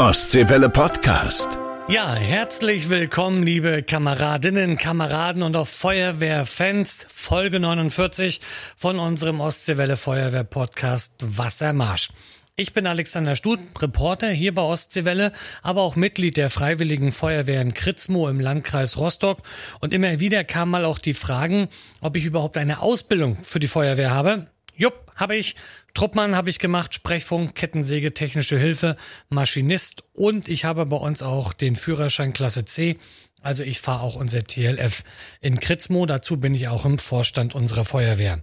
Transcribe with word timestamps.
Ostseewelle 0.00 0.70
Podcast. 0.70 1.58
Ja, 1.86 2.14
herzlich 2.14 2.88
willkommen, 2.88 3.42
liebe 3.42 3.82
Kameradinnen, 3.82 4.78
Kameraden 4.78 5.42
und 5.42 5.54
auch 5.54 5.66
Feuerwehrfans. 5.66 7.04
Folge 7.06 7.60
49 7.60 8.40
von 8.78 8.98
unserem 8.98 9.40
Ostseewelle 9.40 9.98
Feuerwehr 9.98 10.44
Podcast 10.44 11.16
Wassermarsch. 11.20 12.08
Ich 12.56 12.72
bin 12.72 12.86
Alexander 12.86 13.36
Stut, 13.36 13.60
Reporter 13.78 14.30
hier 14.30 14.54
bei 14.54 14.62
Ostseewelle, 14.62 15.32
aber 15.62 15.82
auch 15.82 15.96
Mitglied 15.96 16.38
der 16.38 16.48
Freiwilligen 16.48 17.12
Feuerwehr 17.12 17.60
in 17.60 17.74
Kritzmo 17.74 18.30
im 18.30 18.40
Landkreis 18.40 18.96
Rostock. 18.96 19.42
Und 19.80 19.92
immer 19.92 20.18
wieder 20.18 20.44
kamen 20.44 20.70
mal 20.70 20.86
auch 20.86 20.98
die 20.98 21.12
Fragen, 21.12 21.68
ob 22.00 22.16
ich 22.16 22.24
überhaupt 22.24 22.56
eine 22.56 22.80
Ausbildung 22.80 23.36
für 23.42 23.60
die 23.60 23.68
Feuerwehr 23.68 24.14
habe. 24.14 24.46
Jupp, 24.80 25.12
habe 25.14 25.36
ich. 25.36 25.56
Truppmann 25.92 26.34
habe 26.34 26.48
ich 26.48 26.58
gemacht, 26.58 26.94
Sprechfunk, 26.94 27.54
Kettensäge, 27.54 28.14
technische 28.14 28.58
Hilfe, 28.58 28.96
Maschinist 29.28 30.04
und 30.14 30.48
ich 30.48 30.64
habe 30.64 30.86
bei 30.86 30.96
uns 30.96 31.22
auch 31.22 31.52
den 31.52 31.76
Führerschein 31.76 32.32
Klasse 32.32 32.64
C. 32.64 32.96
Also 33.42 33.62
ich 33.62 33.78
fahre 33.78 34.00
auch 34.00 34.16
unser 34.16 34.42
TLF 34.42 35.04
in 35.42 35.60
Kritzmo. 35.60 36.06
Dazu 36.06 36.38
bin 36.38 36.54
ich 36.54 36.68
auch 36.68 36.86
im 36.86 36.98
Vorstand 36.98 37.54
unserer 37.54 37.84
Feuerwehr. 37.84 38.40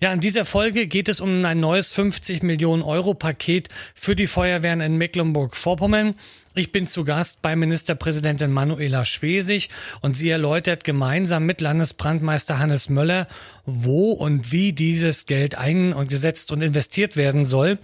Ja, 0.00 0.12
in 0.12 0.20
dieser 0.20 0.44
Folge 0.44 0.86
geht 0.86 1.08
es 1.08 1.20
um 1.20 1.44
ein 1.44 1.60
neues 1.60 1.92
50 1.92 2.42
Millionen 2.42 2.82
Euro 2.82 3.14
Paket 3.14 3.68
für 3.94 4.16
die 4.16 4.26
Feuerwehren 4.26 4.80
in 4.80 4.96
Mecklenburg-Vorpommern. 4.96 6.14
Ich 6.54 6.72
bin 6.72 6.86
zu 6.86 7.04
Gast 7.04 7.42
bei 7.42 7.54
Ministerpräsidentin 7.54 8.50
Manuela 8.50 9.04
Schwesig 9.04 9.68
und 10.00 10.16
sie 10.16 10.30
erläutert 10.30 10.84
gemeinsam 10.84 11.44
mit 11.44 11.60
Landesbrandmeister 11.60 12.58
Hannes 12.58 12.88
Möller, 12.88 13.28
wo 13.66 14.12
und 14.12 14.52
wie 14.52 14.72
dieses 14.72 15.26
Geld 15.26 15.54
eingesetzt 15.54 16.52
und 16.52 16.62
investiert 16.62 17.18
werden 17.18 17.44
soll. 17.44 17.78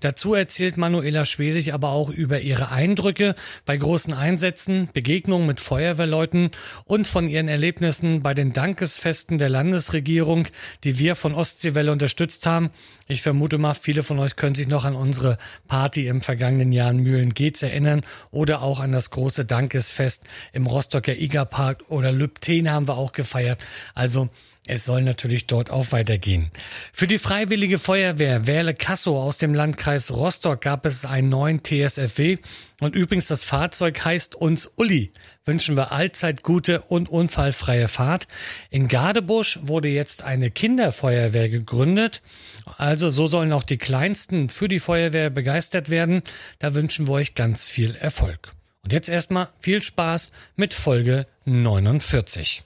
Dazu 0.00 0.34
erzählt 0.34 0.76
Manuela 0.76 1.24
Schwesig 1.24 1.74
aber 1.74 1.90
auch 1.90 2.08
über 2.08 2.40
ihre 2.40 2.70
Eindrücke 2.70 3.34
bei 3.64 3.76
großen 3.76 4.12
Einsätzen, 4.12 4.88
Begegnungen 4.92 5.46
mit 5.46 5.60
Feuerwehrleuten 5.60 6.50
und 6.84 7.06
von 7.06 7.28
ihren 7.28 7.48
Erlebnissen 7.48 8.22
bei 8.22 8.34
den 8.34 8.52
Dankesfesten 8.52 9.38
der 9.38 9.48
Landesregierung, 9.48 10.46
die 10.84 10.98
wir 10.98 11.16
von 11.16 11.34
Ostseewelle 11.34 11.92
unterstützt 11.92 12.46
haben. 12.46 12.70
Ich 13.08 13.22
vermute 13.22 13.58
mal, 13.58 13.74
viele 13.74 14.02
von 14.02 14.18
euch 14.18 14.36
können 14.36 14.54
sich 14.54 14.68
noch 14.68 14.84
an 14.84 14.94
unsere 14.94 15.38
Party 15.68 16.06
im 16.06 16.22
vergangenen 16.22 16.72
Jahr 16.72 16.90
in 16.90 16.98
Mühlen-Geetz 16.98 17.62
erinnern 17.62 18.02
oder 18.30 18.62
auch 18.62 18.80
an 18.80 18.92
das 18.92 19.10
große 19.10 19.44
Dankesfest 19.44 20.24
im 20.52 20.66
Rostocker 20.66 21.16
Igerpark 21.16 21.84
oder 21.88 22.12
Lübten 22.12 22.70
haben 22.70 22.88
wir 22.88 22.96
auch 22.96 23.12
gefeiert. 23.12 23.60
Also 23.94 24.28
es 24.68 24.84
soll 24.84 25.02
natürlich 25.02 25.48
dort 25.48 25.70
auch 25.70 25.90
weitergehen. 25.90 26.52
Für 26.92 27.08
die 27.08 27.18
Freiwillige 27.18 27.78
Feuerwehr 27.78 28.46
Werle 28.46 28.74
Kasso 28.74 29.20
aus 29.20 29.36
dem 29.38 29.54
Landkreis 29.54 30.12
Rostock 30.12 30.60
gab 30.60 30.86
es 30.86 31.04
einen 31.04 31.28
neuen 31.30 31.64
TSFW. 31.64 32.38
Und 32.78 32.94
übrigens, 32.94 33.26
das 33.26 33.42
Fahrzeug 33.42 34.04
heißt 34.04 34.36
uns 34.36 34.70
Uli. 34.76 35.12
Wünschen 35.44 35.76
wir 35.76 35.90
allzeit 35.90 36.44
gute 36.44 36.82
und 36.82 37.08
unfallfreie 37.08 37.88
Fahrt. 37.88 38.28
In 38.70 38.86
Gadebusch 38.86 39.58
wurde 39.62 39.88
jetzt 39.88 40.22
eine 40.22 40.52
Kinderfeuerwehr 40.52 41.48
gegründet. 41.48 42.22
Also 42.64 43.10
so 43.10 43.26
sollen 43.26 43.52
auch 43.52 43.64
die 43.64 43.78
Kleinsten 43.78 44.48
für 44.48 44.68
die 44.68 44.80
Feuerwehr 44.80 45.30
begeistert 45.30 45.90
werden. 45.90 46.22
Da 46.60 46.76
wünschen 46.76 47.08
wir 47.08 47.14
euch 47.14 47.34
ganz 47.34 47.68
viel 47.68 47.96
Erfolg. 47.96 48.52
Und 48.84 48.92
jetzt 48.92 49.08
erstmal 49.08 49.48
viel 49.58 49.82
Spaß 49.82 50.30
mit 50.54 50.72
Folge 50.72 51.26
49. 51.46 52.62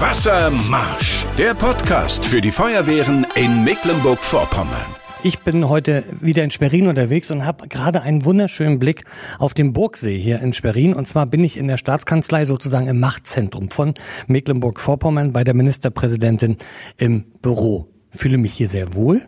Wassermarsch, 0.00 1.24
der 1.38 1.54
Podcast 1.54 2.24
für 2.24 2.40
die 2.40 2.50
Feuerwehren 2.50 3.24
in 3.36 3.62
Mecklenburg-Vorpommern. 3.62 4.86
Ich 5.22 5.38
bin 5.38 5.68
heute 5.68 6.02
wieder 6.20 6.42
in 6.42 6.50
Sperrin 6.50 6.88
unterwegs 6.88 7.30
und 7.30 7.46
habe 7.46 7.68
gerade 7.68 8.02
einen 8.02 8.24
wunderschönen 8.24 8.80
Blick 8.80 9.04
auf 9.38 9.54
den 9.54 9.72
Burgsee 9.72 10.18
hier 10.18 10.40
in 10.42 10.52
Sperrin. 10.52 10.94
Und 10.94 11.06
zwar 11.06 11.26
bin 11.26 11.44
ich 11.44 11.56
in 11.56 11.68
der 11.68 11.76
Staatskanzlei 11.76 12.44
sozusagen 12.44 12.88
im 12.88 12.98
Machtzentrum 12.98 13.70
von 13.70 13.94
Mecklenburg-Vorpommern 14.26 15.32
bei 15.32 15.44
der 15.44 15.54
Ministerpräsidentin 15.54 16.56
im 16.96 17.24
Büro. 17.40 17.86
Fühle 18.10 18.36
mich 18.36 18.52
hier 18.54 18.68
sehr 18.68 18.94
wohl. 18.94 19.22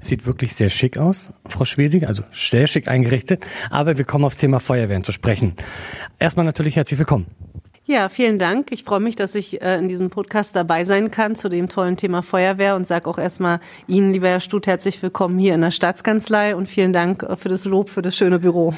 Sieht 0.00 0.26
wirklich 0.26 0.54
sehr 0.54 0.68
schick 0.68 0.96
aus, 0.96 1.32
Frau 1.48 1.64
Schwesig, 1.64 2.06
also 2.06 2.22
sehr 2.30 2.68
schick 2.68 2.86
eingerichtet. 2.86 3.44
Aber 3.68 3.98
wir 3.98 4.04
kommen 4.04 4.24
aufs 4.24 4.36
Thema 4.36 4.60
Feuerwehren 4.60 5.02
zu 5.02 5.10
sprechen. 5.10 5.54
Erstmal 6.20 6.46
natürlich 6.46 6.76
herzlich 6.76 7.00
willkommen. 7.00 7.26
Ja, 7.86 8.08
vielen 8.08 8.38
Dank. 8.38 8.72
Ich 8.72 8.82
freue 8.82 9.00
mich, 9.00 9.14
dass 9.14 9.34
ich 9.34 9.60
äh, 9.60 9.76
in 9.76 9.88
diesem 9.88 10.08
Podcast 10.08 10.56
dabei 10.56 10.84
sein 10.84 11.10
kann 11.10 11.36
zu 11.36 11.50
dem 11.50 11.68
tollen 11.68 11.98
Thema 11.98 12.22
Feuerwehr 12.22 12.76
und 12.76 12.86
sage 12.86 13.10
auch 13.10 13.18
erstmal 13.18 13.60
Ihnen, 13.86 14.14
lieber 14.14 14.28
Herr 14.28 14.40
Stut, 14.40 14.66
herzlich 14.66 15.02
willkommen 15.02 15.38
hier 15.38 15.54
in 15.54 15.60
der 15.60 15.70
Staatskanzlei 15.70 16.56
und 16.56 16.66
vielen 16.66 16.94
Dank 16.94 17.22
äh, 17.22 17.36
für 17.36 17.50
das 17.50 17.66
Lob 17.66 17.90
für 17.90 18.00
das 18.00 18.16
schöne 18.16 18.38
Büro. 18.38 18.72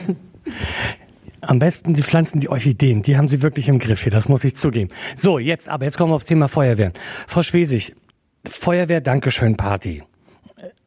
Am 1.40 1.60
besten 1.60 1.94
die 1.94 2.02
Pflanzen, 2.02 2.40
die 2.40 2.48
Orchideen, 2.48 3.02
die 3.02 3.16
haben 3.16 3.28
Sie 3.28 3.42
wirklich 3.42 3.68
im 3.68 3.78
Griff 3.78 4.02
hier, 4.02 4.10
das 4.10 4.28
muss 4.28 4.42
ich 4.42 4.56
zugeben. 4.56 4.90
So, 5.14 5.38
jetzt 5.38 5.68
aber, 5.68 5.84
jetzt 5.84 5.98
kommen 5.98 6.10
wir 6.10 6.16
aufs 6.16 6.26
Thema 6.26 6.48
Feuerwehr. 6.48 6.92
Frau 7.28 7.42
Schwesig, 7.42 7.94
Feuerwehr 8.44 9.00
Dankeschön 9.00 9.56
Party 9.56 10.02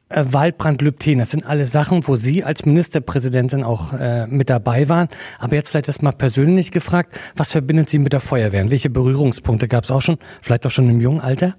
äh, 0.10 0.26
Waldbrand 0.28 0.82
Lübten. 0.82 1.20
Das 1.20 1.32
sind 1.32 1.46
alle 1.46 1.66
Sachen, 1.66 2.08
wo 2.08 2.16
Sie 2.16 2.44
als 2.44 2.66
Ministerpräsidentin 2.66 3.64
auch 3.64 3.94
äh, 3.94 4.28
mit 4.28 4.50
dabei 4.50 4.90
waren. 4.90 5.08
Aber 5.38 5.56
jetzt 5.56 5.70
vielleicht 5.70 5.88
erst 5.88 6.04
mal 6.04 6.12
persönlich 6.12 6.72
gefragt, 6.72 7.20
was 7.36 7.52
verbindet 7.52 7.90
Sie 7.90 8.00
mit 8.00 8.14
der 8.14 8.20
Feuerwehr? 8.20 8.70
Welche 8.72 8.90
Berührungspunkte 8.90 9.68
gab 9.68 9.84
es 9.84 9.92
auch 9.92 10.02
schon? 10.02 10.18
Vielleicht 10.42 10.66
auch 10.66 10.72
schon 10.72 10.90
im 10.90 11.00
jungen 11.00 11.22
Alter? 11.22 11.56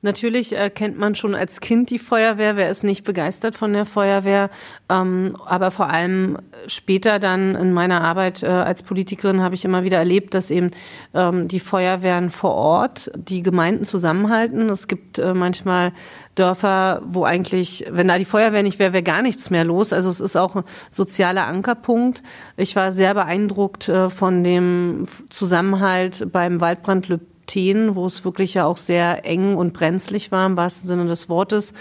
Natürlich 0.00 0.56
äh, 0.56 0.70
kennt 0.70 0.96
man 0.96 1.16
schon 1.16 1.34
als 1.34 1.60
Kind 1.60 1.90
die 1.90 1.98
Feuerwehr, 1.98 2.56
wer 2.56 2.70
ist 2.70 2.84
nicht 2.84 3.04
begeistert 3.04 3.56
von 3.56 3.72
der 3.72 3.84
Feuerwehr. 3.84 4.48
Ähm, 4.88 5.34
aber 5.44 5.72
vor 5.72 5.90
allem 5.90 6.38
später 6.68 7.18
dann 7.18 7.56
in 7.56 7.72
meiner 7.72 8.02
Arbeit 8.02 8.44
äh, 8.44 8.46
als 8.46 8.84
Politikerin 8.84 9.42
habe 9.42 9.56
ich 9.56 9.64
immer 9.64 9.82
wieder 9.82 9.98
erlebt, 9.98 10.34
dass 10.34 10.52
eben 10.52 10.70
ähm, 11.14 11.48
die 11.48 11.58
Feuerwehren 11.58 12.30
vor 12.30 12.54
Ort 12.54 13.10
die 13.16 13.42
Gemeinden 13.42 13.84
zusammenhalten. 13.84 14.68
Es 14.68 14.86
gibt 14.86 15.18
äh, 15.18 15.34
manchmal 15.34 15.92
Dörfer, 16.36 17.02
wo 17.04 17.24
eigentlich, 17.24 17.84
wenn 17.90 18.06
da 18.06 18.18
die 18.18 18.24
Feuerwehr 18.24 18.62
nicht 18.62 18.78
wäre, 18.78 18.92
wäre 18.92 19.02
gar 19.02 19.22
nichts 19.22 19.50
mehr 19.50 19.64
los. 19.64 19.92
Also 19.92 20.10
es 20.10 20.20
ist 20.20 20.36
auch 20.36 20.54
ein 20.54 20.62
sozialer 20.92 21.48
Ankerpunkt. 21.48 22.22
Ich 22.56 22.76
war 22.76 22.92
sehr 22.92 23.14
beeindruckt 23.14 23.88
äh, 23.88 24.10
von 24.10 24.44
dem 24.44 25.02
Zusammenhalt 25.28 26.28
beim 26.30 26.60
Waldbrand 26.60 27.08
Lüb 27.08 27.22
Themen, 27.48 27.96
wo 27.96 28.06
es 28.06 28.24
wirklich 28.24 28.54
ja 28.54 28.64
auch 28.64 28.76
sehr 28.76 29.24
eng 29.24 29.56
und 29.56 29.72
brenzlig 29.72 30.30
war, 30.30 30.46
im 30.46 30.56
wahrsten 30.56 30.86
Sinne 30.86 31.06
des 31.06 31.28
Wortes. 31.28 31.72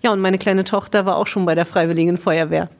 Ja, 0.00 0.12
und 0.12 0.20
meine 0.20 0.38
kleine 0.38 0.64
Tochter 0.64 1.04
war 1.04 1.18
auch 1.18 1.26
schon 1.26 1.44
bei 1.44 1.54
der 1.54 1.66
Freiwilligen 1.66 2.16
Feuerwehr. 2.16 2.70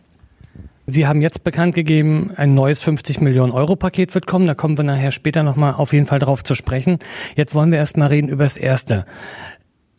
Sie 0.88 1.06
haben 1.06 1.20
jetzt 1.20 1.42
bekannt 1.42 1.74
gegeben, 1.74 2.30
ein 2.36 2.54
neues 2.54 2.80
50 2.80 3.20
Millionen 3.20 3.52
Euro 3.52 3.74
Paket 3.74 4.14
wird 4.14 4.28
kommen. 4.28 4.46
Da 4.46 4.54
kommen 4.54 4.78
wir 4.78 4.84
nachher 4.84 5.10
später 5.10 5.42
nochmal 5.42 5.74
auf 5.74 5.92
jeden 5.92 6.06
Fall 6.06 6.20
drauf 6.20 6.44
zu 6.44 6.54
sprechen. 6.54 7.00
Jetzt 7.34 7.56
wollen 7.56 7.72
wir 7.72 7.78
erstmal 7.78 8.08
reden 8.08 8.28
über 8.28 8.44
das 8.44 8.56
Erste. 8.56 9.04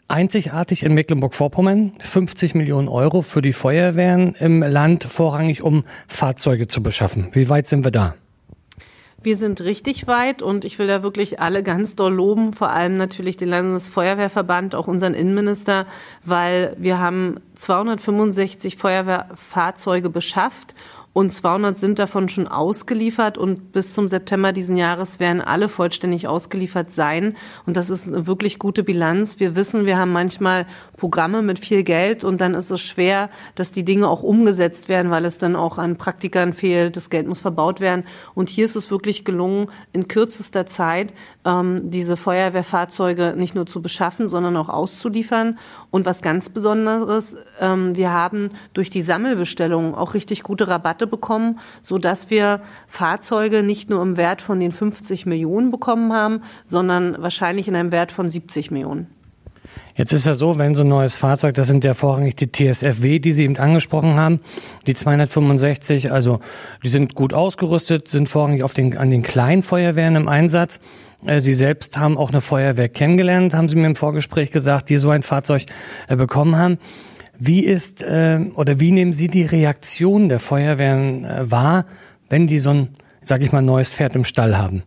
Einzigartig 0.07 0.83
in 0.83 0.93
Mecklenburg-Vorpommern, 0.93 1.91
50 1.99 2.55
Millionen 2.55 2.87
Euro 2.87 3.21
für 3.21 3.41
die 3.41 3.51
Feuerwehren 3.51 4.35
im 4.39 4.61
Land, 4.61 5.03
vorrangig 5.03 5.61
um 5.61 5.83
Fahrzeuge 6.07 6.67
zu 6.67 6.81
beschaffen. 6.81 7.27
Wie 7.33 7.49
weit 7.49 7.67
sind 7.67 7.83
wir 7.83 7.91
da? 7.91 8.15
Wir 9.23 9.35
sind 9.35 9.61
richtig 9.61 10.05
weit 10.05 10.43
und 10.43 10.63
ich 10.63 10.77
will 10.77 10.87
da 10.87 11.01
wirklich 11.01 11.39
alle 11.39 11.63
ganz 11.63 11.95
doll 11.95 12.13
loben, 12.13 12.53
vor 12.53 12.69
allem 12.69 12.97
natürlich 12.97 13.35
den 13.35 13.49
Landesfeuerwehrverband, 13.49 14.75
auch 14.75 14.87
unseren 14.87 15.15
Innenminister, 15.15 15.87
weil 16.23 16.75
wir 16.77 16.99
haben 16.99 17.39
265 17.55 18.77
Feuerwehrfahrzeuge 18.77 20.11
beschafft 20.11 20.75
und 21.17 21.33
200 21.33 21.75
sind 21.75 21.97
davon 21.97 22.29
schon 22.29 22.47
ausgeliefert 22.47 23.39
und 23.39 23.71
bis 23.71 23.91
zum 23.93 24.07
September 24.07 24.53
diesen 24.53 24.77
Jahres 24.77 25.19
werden 25.19 25.41
alle 25.41 25.67
vollständig 25.67 26.27
ausgeliefert 26.27 26.91
sein. 26.91 27.35
Und 27.65 27.75
das 27.75 27.89
ist 27.89 28.05
eine 28.05 28.27
wirklich 28.27 28.59
gute 28.59 28.83
Bilanz. 28.83 29.39
Wir 29.39 29.55
wissen, 29.55 29.87
wir 29.87 29.97
haben 29.97 30.11
manchmal 30.11 30.67
Programme 30.95 31.41
mit 31.41 31.57
viel 31.57 31.83
Geld 31.83 32.23
und 32.23 32.39
dann 32.39 32.53
ist 32.53 32.69
es 32.69 32.81
schwer, 32.81 33.31
dass 33.55 33.71
die 33.71 33.83
Dinge 33.83 34.07
auch 34.07 34.21
umgesetzt 34.21 34.89
werden, 34.89 35.09
weil 35.09 35.25
es 35.25 35.39
dann 35.39 35.55
auch 35.55 35.79
an 35.79 35.97
Praktikern 35.97 36.53
fehlt. 36.53 36.95
Das 36.95 37.09
Geld 37.09 37.27
muss 37.27 37.41
verbaut 37.41 37.81
werden. 37.81 38.03
Und 38.35 38.49
hier 38.49 38.65
ist 38.65 38.75
es 38.75 38.91
wirklich 38.91 39.25
gelungen, 39.25 39.71
in 39.93 40.07
kürzester 40.07 40.67
Zeit 40.67 41.13
ähm, 41.45 41.89
diese 41.89 42.15
Feuerwehrfahrzeuge 42.15 43.33
nicht 43.35 43.55
nur 43.55 43.65
zu 43.65 43.81
beschaffen, 43.81 44.29
sondern 44.29 44.55
auch 44.55 44.69
auszuliefern. 44.69 45.57
Und 45.89 46.05
was 46.05 46.21
ganz 46.21 46.49
Besonderes, 46.49 47.35
ähm, 47.59 47.95
wir 47.95 48.11
haben 48.11 48.51
durch 48.73 48.91
die 48.91 49.01
Sammelbestellung 49.01 49.95
auch 49.95 50.13
richtig 50.13 50.43
gute 50.43 50.67
Rabatte 50.67 51.06
bekommen, 51.07 51.59
so 51.81 51.97
wir 52.29 52.61
Fahrzeuge 52.87 53.63
nicht 53.63 53.89
nur 53.89 54.01
im 54.01 54.17
Wert 54.17 54.41
von 54.41 54.59
den 54.59 54.71
50 54.71 55.25
Millionen 55.25 55.71
bekommen 55.71 56.13
haben, 56.13 56.41
sondern 56.65 57.21
wahrscheinlich 57.21 57.67
in 57.67 57.75
einem 57.75 57.91
Wert 57.91 58.11
von 58.11 58.29
70 58.29 58.71
Millionen. 58.71 59.07
Jetzt 59.97 60.13
ist 60.13 60.27
ja 60.27 60.35
so, 60.35 60.59
wenn 60.59 60.75
so 60.75 60.83
ein 60.83 60.89
neues 60.89 61.15
Fahrzeug, 61.15 61.55
das 61.55 61.67
sind 61.67 61.83
ja 61.83 61.95
vorrangig 61.95 62.35
die 62.35 62.51
TSFW, 62.51 63.17
die 63.17 63.33
Sie 63.33 63.45
eben 63.45 63.57
angesprochen 63.57 64.13
haben, 64.13 64.41
die 64.85 64.93
265, 64.93 66.11
also 66.11 66.39
die 66.83 66.89
sind 66.89 67.15
gut 67.15 67.33
ausgerüstet, 67.33 68.07
sind 68.07 68.29
vorrangig 68.29 68.61
auf 68.61 68.75
den, 68.75 68.95
an 68.95 69.09
den 69.09 69.23
kleinen 69.23 69.63
Feuerwehren 69.63 70.15
im 70.15 70.27
Einsatz. 70.27 70.79
Äh, 71.25 71.41
Sie 71.41 71.55
selbst 71.55 71.97
haben 71.97 72.15
auch 72.15 72.29
eine 72.29 72.41
Feuerwehr 72.41 72.89
kennengelernt, 72.89 73.55
haben 73.55 73.67
Sie 73.67 73.75
mir 73.75 73.87
im 73.87 73.95
Vorgespräch 73.95 74.51
gesagt, 74.51 74.89
die 74.89 74.99
so 74.99 75.09
ein 75.09 75.23
Fahrzeug 75.23 75.63
äh, 76.07 76.15
bekommen 76.15 76.57
haben. 76.57 76.77
Wie 77.39 77.63
ist 77.63 78.01
äh, 78.03 78.39
oder 78.55 78.79
wie 78.79 78.91
nehmen 78.91 79.11
Sie 79.11 79.27
die 79.27 79.43
Reaktion 79.43 80.29
der 80.29 80.39
Feuerwehren 80.39 81.25
äh, 81.25 81.51
wahr, 81.51 81.85
wenn 82.29 82.47
die 82.47 82.59
so 82.59 82.71
ein, 82.71 82.89
sag 83.21 83.41
ich 83.41 83.51
mal, 83.51 83.61
neues 83.61 83.93
Pferd 83.93 84.15
im 84.15 84.23
Stall 84.23 84.57
haben? 84.57 84.83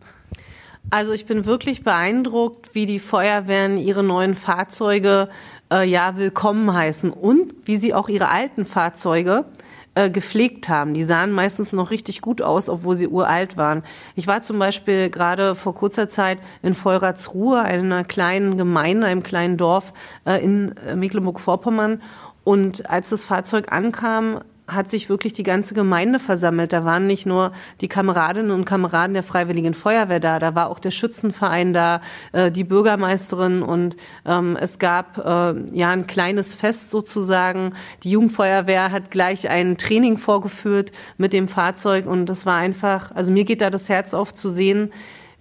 Also 0.89 1.13
ich 1.13 1.25
bin 1.25 1.45
wirklich 1.45 1.83
beeindruckt, 1.83 2.73
wie 2.73 2.85
die 2.85 2.99
Feuerwehren 2.99 3.77
ihre 3.77 4.03
neuen 4.03 4.35
Fahrzeuge 4.35 5.29
äh, 5.71 5.87
ja 5.87 6.17
willkommen 6.17 6.73
heißen 6.73 7.11
und 7.11 7.53
wie 7.65 7.77
sie 7.77 7.93
auch 7.93 8.09
ihre 8.09 8.29
alten 8.29 8.65
Fahrzeuge 8.65 9.45
äh, 9.93 10.09
gepflegt 10.09 10.69
haben. 10.69 10.93
Die 10.93 11.03
sahen 11.03 11.31
meistens 11.31 11.73
noch 11.73 11.91
richtig 11.91 12.21
gut 12.21 12.41
aus, 12.41 12.69
obwohl 12.69 12.95
sie 12.95 13.07
uralt 13.07 13.57
waren. 13.57 13.83
Ich 14.15 14.27
war 14.27 14.41
zum 14.41 14.57
Beispiel 14.57 15.09
gerade 15.09 15.55
vor 15.55 15.75
kurzer 15.75 16.09
Zeit 16.09 16.39
in 16.63 16.73
Vollratsruhe, 16.73 17.61
einer 17.61 18.03
kleinen 18.03 18.57
Gemeinde, 18.57 19.07
einem 19.07 19.23
kleinen 19.23 19.57
Dorf 19.57 19.93
äh, 20.25 20.43
in 20.43 20.75
äh, 20.77 20.95
Mecklenburg-Vorpommern. 20.95 22.01
Und 22.43 22.89
als 22.89 23.09
das 23.09 23.23
Fahrzeug 23.23 23.71
ankam, 23.71 24.41
hat 24.73 24.89
sich 24.89 25.09
wirklich 25.09 25.33
die 25.33 25.43
ganze 25.43 25.73
Gemeinde 25.73 26.19
versammelt. 26.19 26.73
Da 26.73 26.85
waren 26.85 27.07
nicht 27.07 27.25
nur 27.25 27.51
die 27.81 27.87
Kameradinnen 27.87 28.51
und 28.51 28.65
Kameraden 28.65 29.13
der 29.13 29.23
Freiwilligen 29.23 29.73
Feuerwehr 29.73 30.19
da, 30.19 30.39
da 30.39 30.55
war 30.55 30.69
auch 30.69 30.79
der 30.79 30.91
Schützenverein 30.91 31.73
da, 31.73 32.01
äh, 32.31 32.51
die 32.51 32.63
Bürgermeisterin 32.63 33.61
und 33.61 33.95
ähm, 34.25 34.57
es 34.59 34.79
gab 34.79 35.17
äh, 35.17 35.53
ja 35.75 35.89
ein 35.89 36.07
kleines 36.07 36.55
Fest 36.55 36.89
sozusagen. 36.89 37.73
Die 38.03 38.11
Jugendfeuerwehr 38.11 38.91
hat 38.91 39.11
gleich 39.11 39.49
ein 39.49 39.77
Training 39.77 40.17
vorgeführt 40.17 40.91
mit 41.17 41.33
dem 41.33 41.47
Fahrzeug 41.47 42.05
und 42.05 42.27
das 42.27 42.45
war 42.45 42.57
einfach, 42.57 43.11
also 43.13 43.31
mir 43.31 43.43
geht 43.43 43.61
da 43.61 43.69
das 43.69 43.89
Herz 43.89 44.13
auf 44.13 44.33
zu 44.33 44.49
sehen, 44.49 44.91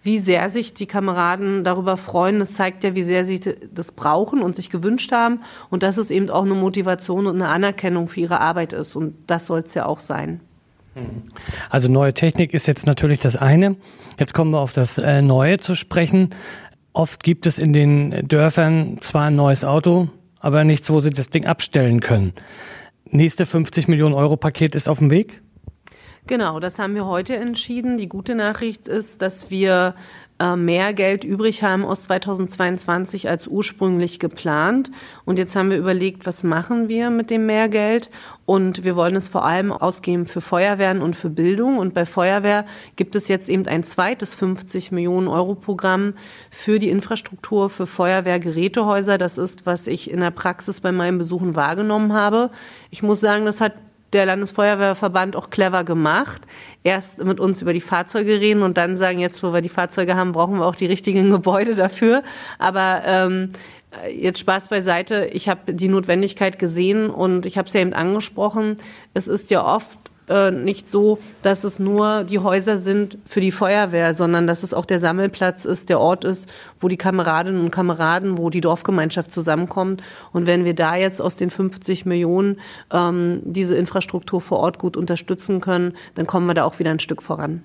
wie 0.02 0.18
sehr 0.18 0.50
sich 0.50 0.74
die 0.74 0.86
Kameraden 0.86 1.64
darüber 1.64 1.96
freuen. 1.96 2.38
Das 2.38 2.54
zeigt 2.54 2.84
ja, 2.84 2.94
wie 2.94 3.02
sehr 3.02 3.24
sie 3.24 3.40
das 3.72 3.92
brauchen 3.92 4.42
und 4.42 4.56
sich 4.56 4.70
gewünscht 4.70 5.12
haben 5.12 5.40
und 5.68 5.82
dass 5.82 5.98
es 5.98 6.10
eben 6.10 6.30
auch 6.30 6.44
eine 6.44 6.54
Motivation 6.54 7.26
und 7.26 7.36
eine 7.36 7.48
Anerkennung 7.48 8.08
für 8.08 8.20
ihre 8.20 8.40
Arbeit 8.40 8.72
ist. 8.72 8.96
Und 8.96 9.14
das 9.26 9.46
soll 9.46 9.60
es 9.60 9.74
ja 9.74 9.86
auch 9.86 10.00
sein. 10.00 10.40
Also 11.68 11.90
neue 11.90 12.14
Technik 12.14 12.52
ist 12.52 12.66
jetzt 12.66 12.86
natürlich 12.86 13.18
das 13.18 13.36
eine. 13.36 13.76
Jetzt 14.18 14.34
kommen 14.34 14.50
wir 14.50 14.60
auf 14.60 14.72
das 14.72 14.98
äh, 14.98 15.22
Neue 15.22 15.58
zu 15.58 15.74
sprechen. 15.74 16.30
Oft 16.92 17.22
gibt 17.22 17.46
es 17.46 17.58
in 17.58 17.72
den 17.72 18.26
Dörfern 18.26 18.98
zwar 19.00 19.26
ein 19.26 19.36
neues 19.36 19.64
Auto, 19.64 20.08
aber 20.40 20.64
nichts, 20.64 20.90
wo 20.90 21.00
sie 21.00 21.10
das 21.10 21.30
Ding 21.30 21.46
abstellen 21.46 22.00
können. 22.00 22.32
Nächste 23.08 23.46
50 23.46 23.88
Millionen 23.88 24.14
Euro 24.14 24.36
Paket 24.36 24.74
ist 24.74 24.88
auf 24.88 24.98
dem 24.98 25.10
Weg? 25.10 25.42
Genau, 26.26 26.60
das 26.60 26.78
haben 26.78 26.94
wir 26.94 27.06
heute 27.06 27.36
entschieden. 27.36 27.96
Die 27.96 28.08
gute 28.08 28.34
Nachricht 28.34 28.88
ist, 28.88 29.22
dass 29.22 29.50
wir 29.50 29.94
äh, 30.38 30.54
mehr 30.54 30.94
Geld 30.94 31.24
übrig 31.24 31.62
haben 31.62 31.84
aus 31.84 32.02
2022 32.04 33.28
als 33.28 33.46
ursprünglich 33.46 34.18
geplant. 34.18 34.90
Und 35.24 35.38
jetzt 35.38 35.56
haben 35.56 35.70
wir 35.70 35.78
überlegt, 35.78 36.26
was 36.26 36.42
machen 36.42 36.88
wir 36.88 37.10
mit 37.10 37.30
dem 37.30 37.46
Mehrgeld? 37.46 38.10
Und 38.46 38.84
wir 38.84 38.96
wollen 38.96 39.16
es 39.16 39.28
vor 39.28 39.44
allem 39.44 39.72
ausgeben 39.72 40.24
für 40.24 40.40
Feuerwehren 40.40 41.02
und 41.02 41.16
für 41.16 41.30
Bildung. 41.30 41.78
Und 41.78 41.94
bei 41.94 42.04
Feuerwehr 42.04 42.64
gibt 42.96 43.16
es 43.16 43.28
jetzt 43.28 43.48
eben 43.48 43.66
ein 43.66 43.82
zweites 43.82 44.34
50 44.34 44.92
Millionen 44.92 45.28
Euro 45.28 45.54
Programm 45.54 46.14
für 46.50 46.78
die 46.78 46.90
Infrastruktur 46.90 47.70
für 47.70 47.86
Feuerwehrgerätehäuser. 47.86 49.18
Das 49.18 49.36
ist, 49.36 49.66
was 49.66 49.86
ich 49.86 50.10
in 50.10 50.20
der 50.20 50.30
Praxis 50.30 50.80
bei 50.80 50.92
meinen 50.92 51.18
Besuchen 51.18 51.56
wahrgenommen 51.56 52.12
habe. 52.12 52.50
Ich 52.90 53.02
muss 53.02 53.20
sagen, 53.20 53.46
das 53.46 53.60
hat 53.60 53.72
der 54.12 54.26
Landesfeuerwehrverband 54.26 55.36
auch 55.36 55.50
clever 55.50 55.84
gemacht. 55.84 56.42
Erst 56.82 57.22
mit 57.22 57.40
uns 57.40 57.62
über 57.62 57.72
die 57.72 57.80
Fahrzeuge 57.80 58.40
reden 58.40 58.62
und 58.62 58.76
dann 58.76 58.96
sagen, 58.96 59.18
jetzt 59.18 59.42
wo 59.42 59.52
wir 59.52 59.60
die 59.60 59.68
Fahrzeuge 59.68 60.16
haben, 60.16 60.32
brauchen 60.32 60.58
wir 60.58 60.66
auch 60.66 60.76
die 60.76 60.86
richtigen 60.86 61.30
Gebäude 61.30 61.74
dafür. 61.74 62.22
Aber 62.58 63.02
ähm, 63.04 63.52
jetzt 64.12 64.38
Spaß 64.38 64.68
beiseite, 64.68 65.26
ich 65.32 65.48
habe 65.48 65.72
die 65.72 65.88
Notwendigkeit 65.88 66.58
gesehen 66.58 67.10
und 67.10 67.46
ich 67.46 67.58
habe 67.58 67.68
es 67.68 67.74
ja 67.74 67.80
eben 67.80 67.92
angesprochen. 67.92 68.76
Es 69.14 69.28
ist 69.28 69.50
ja 69.50 69.64
oft 69.64 69.99
äh, 70.30 70.50
nicht 70.50 70.88
so, 70.88 71.18
dass 71.42 71.64
es 71.64 71.78
nur 71.78 72.24
die 72.24 72.38
Häuser 72.38 72.76
sind 72.76 73.18
für 73.26 73.40
die 73.40 73.50
Feuerwehr, 73.50 74.14
sondern 74.14 74.46
dass 74.46 74.62
es 74.62 74.72
auch 74.72 74.86
der 74.86 74.98
Sammelplatz 74.98 75.64
ist, 75.64 75.88
der 75.88 76.00
Ort 76.00 76.24
ist, 76.24 76.48
wo 76.78 76.88
die 76.88 76.96
Kameradinnen 76.96 77.60
und 77.60 77.70
Kameraden, 77.70 78.38
wo 78.38 78.48
die 78.48 78.60
Dorfgemeinschaft 78.60 79.32
zusammenkommt. 79.32 80.02
Und 80.32 80.46
wenn 80.46 80.64
wir 80.64 80.74
da 80.74 80.96
jetzt 80.96 81.20
aus 81.20 81.36
den 81.36 81.50
50 81.50 82.06
Millionen 82.06 82.60
ähm, 82.92 83.40
diese 83.44 83.76
Infrastruktur 83.76 84.40
vor 84.40 84.60
Ort 84.60 84.78
gut 84.78 84.96
unterstützen 84.96 85.60
können, 85.60 85.94
dann 86.14 86.26
kommen 86.26 86.46
wir 86.46 86.54
da 86.54 86.64
auch 86.64 86.78
wieder 86.78 86.92
ein 86.92 87.00
Stück 87.00 87.22
voran. 87.22 87.62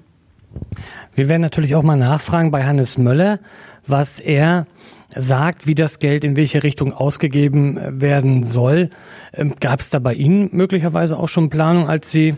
Wir 1.13 1.29
werden 1.29 1.41
natürlich 1.41 1.75
auch 1.75 1.83
mal 1.83 1.97
nachfragen 1.97 2.49
bei 2.49 2.63
Hannes 2.63 2.97
Möller, 2.97 3.39
was 3.85 4.19
er 4.19 4.67
sagt, 5.15 5.67
wie 5.67 5.75
das 5.75 5.99
Geld 5.99 6.23
in 6.23 6.35
welche 6.35 6.63
Richtung 6.63 6.93
ausgegeben 6.93 7.79
werden 8.01 8.43
soll. 8.43 8.89
Ähm, 9.33 9.55
Gab 9.59 9.79
es 9.79 9.89
da 9.89 9.99
bei 9.99 10.13
Ihnen 10.13 10.49
möglicherweise 10.51 11.17
auch 11.17 11.29
schon 11.29 11.49
Planung, 11.49 11.87
als 11.87 12.11
Sie 12.11 12.35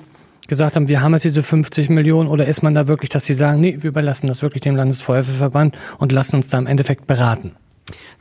gesagt 0.47 0.75
haben, 0.75 0.87
wir 0.87 1.01
haben 1.01 1.13
jetzt 1.13 1.23
diese 1.23 1.43
50 1.43 1.89
Millionen 1.89 2.29
oder 2.29 2.45
ist 2.45 2.61
man 2.61 2.73
da 2.73 2.87
wirklich, 2.87 3.09
dass 3.09 3.25
Sie 3.25 3.33
sagen, 3.33 3.59
nee, 3.59 3.77
wir 3.79 3.89
überlassen 3.89 4.27
das 4.27 4.41
wirklich 4.41 4.61
dem 4.61 4.75
Landesfeuerwehrverband 4.75 5.77
und 5.99 6.11
lassen 6.11 6.37
uns 6.37 6.47
da 6.47 6.57
im 6.57 6.67
Endeffekt 6.67 7.07
beraten? 7.07 7.55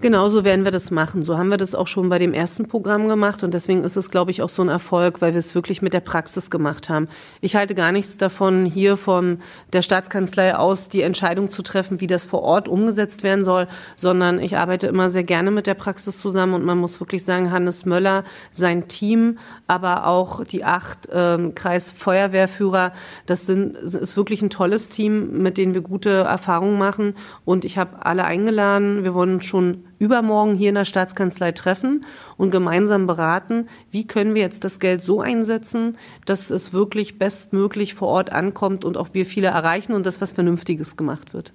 Genauso 0.01 0.45
werden 0.45 0.65
wir 0.65 0.71
das 0.71 0.91
machen. 0.91 1.23
So 1.23 1.39
haben 1.39 1.49
wir 1.49 1.57
das 1.57 1.75
auch 1.75 1.87
schon 1.87 2.09
bei 2.09 2.19
dem 2.19 2.35
ersten 2.35 2.69
Programm 2.69 3.09
gemacht 3.09 3.43
und 3.43 3.55
deswegen 3.55 3.83
ist 3.83 3.97
es, 3.97 4.11
glaube 4.11 4.31
ich, 4.31 4.43
auch 4.43 4.51
so 4.51 4.63
ein 4.63 4.69
Erfolg, 4.69 5.23
weil 5.23 5.33
wir 5.33 5.39
es 5.39 5.55
wirklich 5.55 5.81
mit 5.81 5.95
der 5.95 6.01
Praxis 6.01 6.51
gemacht 6.51 6.89
haben. 6.89 7.09
Ich 7.41 7.57
halte 7.57 7.75
gar 7.75 7.93
nichts 7.93 8.19
davon, 8.19 8.67
hier 8.67 8.97
von 8.97 9.39
der 9.73 9.83
Staatskanzlei 9.83 10.55
aus 10.55 10.91
die 10.91 11.01
Entscheidung 11.01 11.51
zu 11.51 11.63
treffen, 11.63 12.01
wie 12.01 12.07
das 12.07 12.27
vor 12.27 12.43
Ort 12.43 12.69
umgesetzt 12.69 13.23
werden 13.23 13.43
soll, 13.43 13.69
sondern 13.97 14.39
ich 14.39 14.57
arbeite 14.57 14.87
immer 14.87 15.09
sehr 15.09 15.25
gerne 15.25 15.51
mit 15.51 15.67
der 15.67 15.75
Praxis 15.75 16.19
zusammen 16.19 16.55
und 16.55 16.65
man 16.65 16.79
muss 16.79 17.01
wirklich 17.01 17.25
sagen, 17.25 17.51
Hannes 17.51 17.87
Möller, 17.87 18.25
sein 18.53 18.89
Team, 18.89 19.39
aber 19.67 20.07
auch 20.07 20.45
die 20.45 20.63
acht 20.63 21.09
ähm, 21.11 21.55
Kreisfeuerwehrführer, 21.55 22.93
das 23.25 23.47
sind, 23.47 23.79
ist 23.79 24.17
wirklich 24.17 24.43
ein 24.43 24.51
tolles 24.51 24.91
Team, 24.91 25.43
mit 25.43 25.57
denen 25.57 25.73
wir 25.73 25.81
gute 25.81 26.11
Erfahrungen 26.11 26.79
machen 26.79 27.15
und 27.47 27.65
ich 27.65 27.79
habe 27.79 28.05
alle 28.05 28.25
eingeladen. 28.25 29.03
Wir 29.03 29.15
wollen 29.15 29.41
schon 29.41 29.56
schon 29.57 29.85
übermorgen 29.99 30.55
hier 30.55 30.69
in 30.69 30.75
der 30.75 30.85
Staatskanzlei 30.85 31.53
treffen 31.53 32.05
und 32.37 32.51
gemeinsam 32.51 33.07
beraten, 33.07 33.69
wie 33.91 34.07
können 34.07 34.35
wir 34.35 34.43
jetzt 34.43 34.65
das 34.65 34.81
Geld 34.81 35.01
so 35.01 35.23
einsetzen, 35.23 35.97
dass 36.27 36.51
es 36.51 36.75
wirklich 36.75 37.19
bestmöglich 37.19 37.95
vor 37.95 38.09
Ort 38.09 38.31
ankommt 38.31 38.85
und 38.85 38.99
auch 38.99 39.15
wir 39.15 39.25
viele 39.25 39.49
erreichen 39.49 39.95
und 39.95 40.05
das 40.05 40.21
was 40.21 40.33
Vernünftiges 40.33 40.99
gemacht 40.99 41.33
wird. 41.33 41.53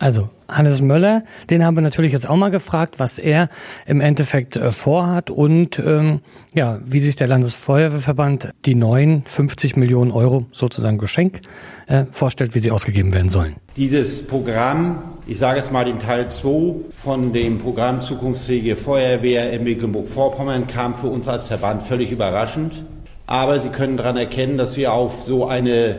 Also 0.00 0.30
Hannes 0.48 0.80
Möller, 0.80 1.24
den 1.50 1.62
haben 1.62 1.76
wir 1.76 1.82
natürlich 1.82 2.12
jetzt 2.12 2.28
auch 2.28 2.34
mal 2.34 2.50
gefragt, 2.50 2.94
was 2.98 3.18
er 3.18 3.50
im 3.86 4.00
Endeffekt 4.00 4.56
äh, 4.56 4.72
vorhat 4.72 5.28
und 5.28 5.78
ähm, 5.78 6.20
ja, 6.54 6.80
wie 6.82 7.00
sich 7.00 7.16
der 7.16 7.28
Landesfeuerwehrverband 7.28 8.48
die 8.64 8.74
neuen 8.74 9.24
50 9.26 9.76
Millionen 9.76 10.10
Euro 10.10 10.46
sozusagen 10.52 10.96
Geschenk 10.96 11.42
äh, 11.86 12.06
vorstellt, 12.12 12.54
wie 12.54 12.60
sie 12.60 12.70
ausgegeben 12.70 13.12
werden 13.12 13.28
sollen. 13.28 13.56
Dieses 13.76 14.26
Programm, 14.26 15.02
ich 15.26 15.36
sage 15.36 15.58
jetzt 15.58 15.70
mal 15.70 15.84
den 15.84 15.98
Teil 16.00 16.30
2 16.30 16.76
von 16.96 17.34
dem 17.34 17.58
Programm 17.58 18.00
Zukunftsfähige 18.00 18.76
Feuerwehr 18.76 19.52
in 19.52 19.64
Mecklenburg-Vorpommern, 19.64 20.66
kam 20.66 20.94
für 20.94 21.08
uns 21.08 21.28
als 21.28 21.48
Verband 21.48 21.82
völlig 21.82 22.10
überraschend. 22.10 22.84
Aber 23.26 23.60
Sie 23.60 23.68
können 23.68 23.98
daran 23.98 24.16
erkennen, 24.16 24.56
dass 24.56 24.78
wir 24.78 24.94
auf 24.94 25.22
so 25.22 25.46
eine 25.46 25.98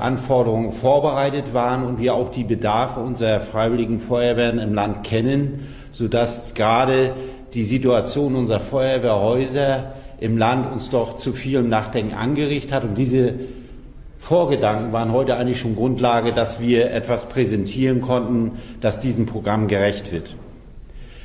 Anforderungen 0.00 0.72
vorbereitet 0.72 1.52
waren 1.52 1.84
und 1.84 1.98
wir 1.98 2.14
auch 2.14 2.30
die 2.30 2.44
Bedarfe 2.44 3.00
unserer 3.00 3.40
freiwilligen 3.40 4.00
Feuerwehren 4.00 4.58
im 4.58 4.72
Land 4.72 5.04
kennen, 5.04 5.66
sodass 5.92 6.54
gerade 6.54 7.12
die 7.52 7.64
Situation 7.64 8.34
unserer 8.34 8.60
Feuerwehrhäuser 8.60 9.92
im 10.20 10.38
Land 10.38 10.72
uns 10.72 10.90
doch 10.90 11.16
zu 11.16 11.32
vielem 11.32 11.68
Nachdenken 11.68 12.14
angerichtet 12.14 12.72
hat. 12.72 12.84
Und 12.84 12.96
diese 12.96 13.34
Vorgedanken 14.18 14.92
waren 14.92 15.12
heute 15.12 15.36
eigentlich 15.36 15.60
schon 15.60 15.76
Grundlage, 15.76 16.32
dass 16.32 16.60
wir 16.60 16.90
etwas 16.90 17.26
präsentieren 17.26 18.00
konnten, 18.00 18.52
das 18.80 19.00
diesem 19.00 19.26
Programm 19.26 19.68
gerecht 19.68 20.12
wird. 20.12 20.34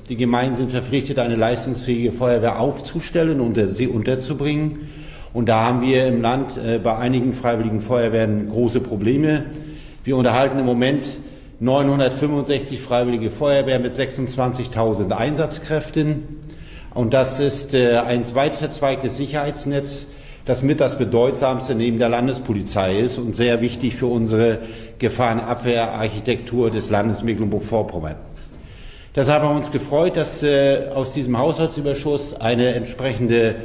Die 0.10 0.18
Gemeinden 0.18 0.56
sind 0.56 0.72
verpflichtet, 0.72 1.18
eine 1.18 1.38
leistungsfähige 1.38 2.12
Feuerwehr 2.12 2.60
aufzustellen 2.60 3.40
und 3.40 3.58
sie 3.70 3.88
unterzubringen. 3.88 4.90
Und 5.34 5.50
da 5.50 5.62
haben 5.62 5.82
wir 5.82 6.06
im 6.06 6.22
Land 6.22 6.58
äh, 6.58 6.78
bei 6.78 6.96
einigen 6.96 7.34
freiwilligen 7.34 7.82
Feuerwehren 7.82 8.50
große 8.50 8.80
Probleme. 8.82 9.46
Wir 10.04 10.16
unterhalten 10.16 10.60
im 10.60 10.66
Moment 10.66 11.06
965 11.60 12.80
freiwillige 12.80 13.32
Feuerwehren 13.32 13.82
mit 13.82 13.96
26.000 13.96 15.12
Einsatzkräften. 15.12 16.42
Und 16.94 17.16
das 17.16 17.40
ist 17.40 17.74
äh, 17.74 17.98
ein 17.98 18.24
weit 18.36 18.54
verzweigtes 18.54 19.18
Sicherheitsnetz, 19.18 20.10
das 20.46 20.62
mit 20.62 20.80
das 20.80 21.00
bedeutsamste 21.00 21.74
neben 21.74 21.98
der 21.98 22.10
Landespolizei 22.10 23.00
ist 23.00 23.18
und 23.18 23.36
sehr 23.36 23.62
wichtig 23.62 23.96
für 23.96 24.08
unsere 24.08 24.60
Gefahrenabwehrarchitektur 25.00 26.70
des 26.70 26.92
Landes 26.92 27.24
Mecklenburg-Vorpommern. 27.24 28.16
Deshalb 29.16 29.42
haben 29.42 29.54
wir 29.54 29.58
uns 29.58 29.72
gefreut, 29.72 30.16
dass 30.16 30.44
äh, 30.44 30.90
aus 30.94 31.14
diesem 31.14 31.40
Haushaltsüberschuss 31.40 32.36
eine 32.36 32.76
entsprechende 32.76 33.56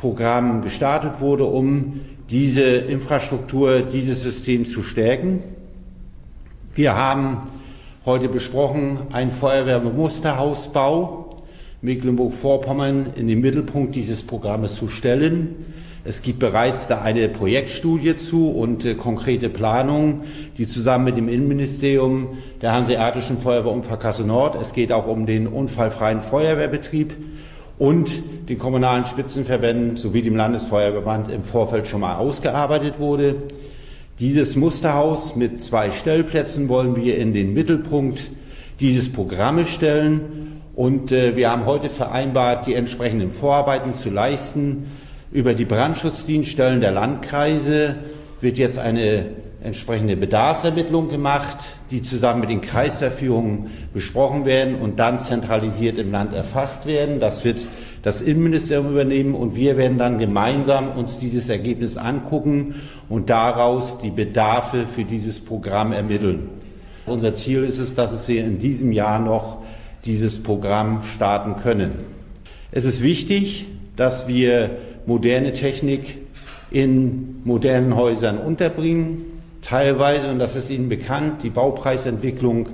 Programm 0.00 0.62
gestartet 0.62 1.20
wurde, 1.20 1.44
um 1.44 2.00
diese 2.30 2.62
Infrastruktur 2.62 3.82
dieses 3.82 4.22
Systems 4.22 4.72
zu 4.72 4.82
stärken. 4.82 5.42
Wir 6.72 6.96
haben 6.96 7.50
heute 8.06 8.30
besprochen 8.30 9.00
einen 9.12 9.30
Feuerwehrmusterhausbau 9.30 11.42
Mecklenburg-Vorpommern 11.82 13.08
in 13.14 13.28
den 13.28 13.42
Mittelpunkt 13.42 13.94
dieses 13.94 14.22
Programmes 14.22 14.76
zu 14.76 14.88
stellen. 14.88 15.74
Es 16.02 16.22
gibt 16.22 16.38
bereits 16.38 16.88
da 16.88 17.02
eine 17.02 17.28
Projektstudie 17.28 18.16
zu 18.16 18.52
und 18.52 18.86
äh, 18.86 18.94
konkrete 18.94 19.50
Planungen, 19.50 20.22
die 20.56 20.66
zusammen 20.66 21.04
mit 21.04 21.18
dem 21.18 21.28
Innenministerium 21.28 22.38
der 22.62 22.72
Hanseatischen 22.72 23.38
Feuerwehr 23.38 23.72
und 23.72 23.86
Kassel 24.00 24.24
Nord, 24.24 24.56
es 24.62 24.72
geht 24.72 24.92
auch 24.92 25.06
um 25.06 25.26
den 25.26 25.46
unfallfreien 25.46 26.22
Feuerwehrbetrieb 26.22 27.12
und 27.80 28.22
den 28.50 28.58
kommunalen 28.58 29.06
Spitzenverbänden 29.06 29.96
sowie 29.96 30.20
dem 30.20 30.36
Landesfeuerverband 30.36 31.30
im 31.30 31.42
Vorfeld 31.42 31.88
schon 31.88 32.02
mal 32.02 32.16
ausgearbeitet 32.16 32.98
wurde. 32.98 33.36
Dieses 34.18 34.54
Musterhaus 34.54 35.34
mit 35.34 35.62
zwei 35.62 35.90
Stellplätzen 35.90 36.68
wollen 36.68 36.94
wir 36.94 37.16
in 37.16 37.32
den 37.32 37.54
Mittelpunkt 37.54 38.32
dieses 38.80 39.10
Programmes 39.10 39.70
stellen. 39.70 40.60
Und 40.76 41.10
äh, 41.10 41.36
wir 41.36 41.50
haben 41.50 41.64
heute 41.64 41.88
vereinbart, 41.88 42.66
die 42.66 42.74
entsprechenden 42.74 43.32
Vorarbeiten 43.32 43.94
zu 43.94 44.10
leisten. 44.10 44.88
Über 45.32 45.54
die 45.54 45.64
Brandschutzdienststellen 45.64 46.82
der 46.82 46.92
Landkreise 46.92 47.94
wird 48.42 48.58
jetzt 48.58 48.78
eine 48.78 49.24
entsprechende 49.62 50.16
Bedarfsermittlung 50.16 51.08
gemacht, 51.08 51.58
die 51.90 52.02
zusammen 52.02 52.40
mit 52.40 52.50
den 52.50 52.60
Kreisverführungen 52.60 53.70
besprochen 53.92 54.44
werden 54.44 54.76
und 54.76 54.98
dann 54.98 55.18
zentralisiert 55.18 55.98
im 55.98 56.12
Land 56.12 56.32
erfasst 56.32 56.86
werden. 56.86 57.20
Das 57.20 57.44
wird 57.44 57.60
das 58.02 58.22
Innenministerium 58.22 58.90
übernehmen 58.90 59.34
und 59.34 59.54
wir 59.54 59.76
werden 59.76 59.98
dann 59.98 60.18
gemeinsam 60.18 60.90
uns 60.92 61.18
dieses 61.18 61.48
Ergebnis 61.50 61.98
angucken 61.98 62.76
und 63.08 63.28
daraus 63.28 63.98
die 63.98 64.10
Bedarfe 64.10 64.86
für 64.86 65.04
dieses 65.04 65.40
Programm 65.40 65.92
ermitteln. 65.92 66.48
Unser 67.06 67.34
Ziel 67.34 67.64
ist 67.64 67.78
es, 67.78 67.94
dass 67.94 68.28
wir 68.28 68.44
in 68.44 68.58
diesem 68.58 68.92
Jahr 68.92 69.18
noch 69.18 69.58
dieses 70.06 70.42
Programm 70.42 71.02
starten 71.02 71.56
können. 71.56 71.92
Es 72.72 72.84
ist 72.84 73.02
wichtig, 73.02 73.66
dass 73.96 74.28
wir 74.28 74.70
moderne 75.04 75.52
Technik 75.52 76.18
in 76.70 77.40
modernen 77.44 77.96
Häusern 77.96 78.38
unterbringen. 78.38 79.29
Teilweise, 79.62 80.30
und 80.30 80.38
das 80.38 80.56
ist 80.56 80.70
Ihnen 80.70 80.88
bekannt, 80.88 81.42
die 81.42 81.50
Baupreisentwicklung 81.50 82.68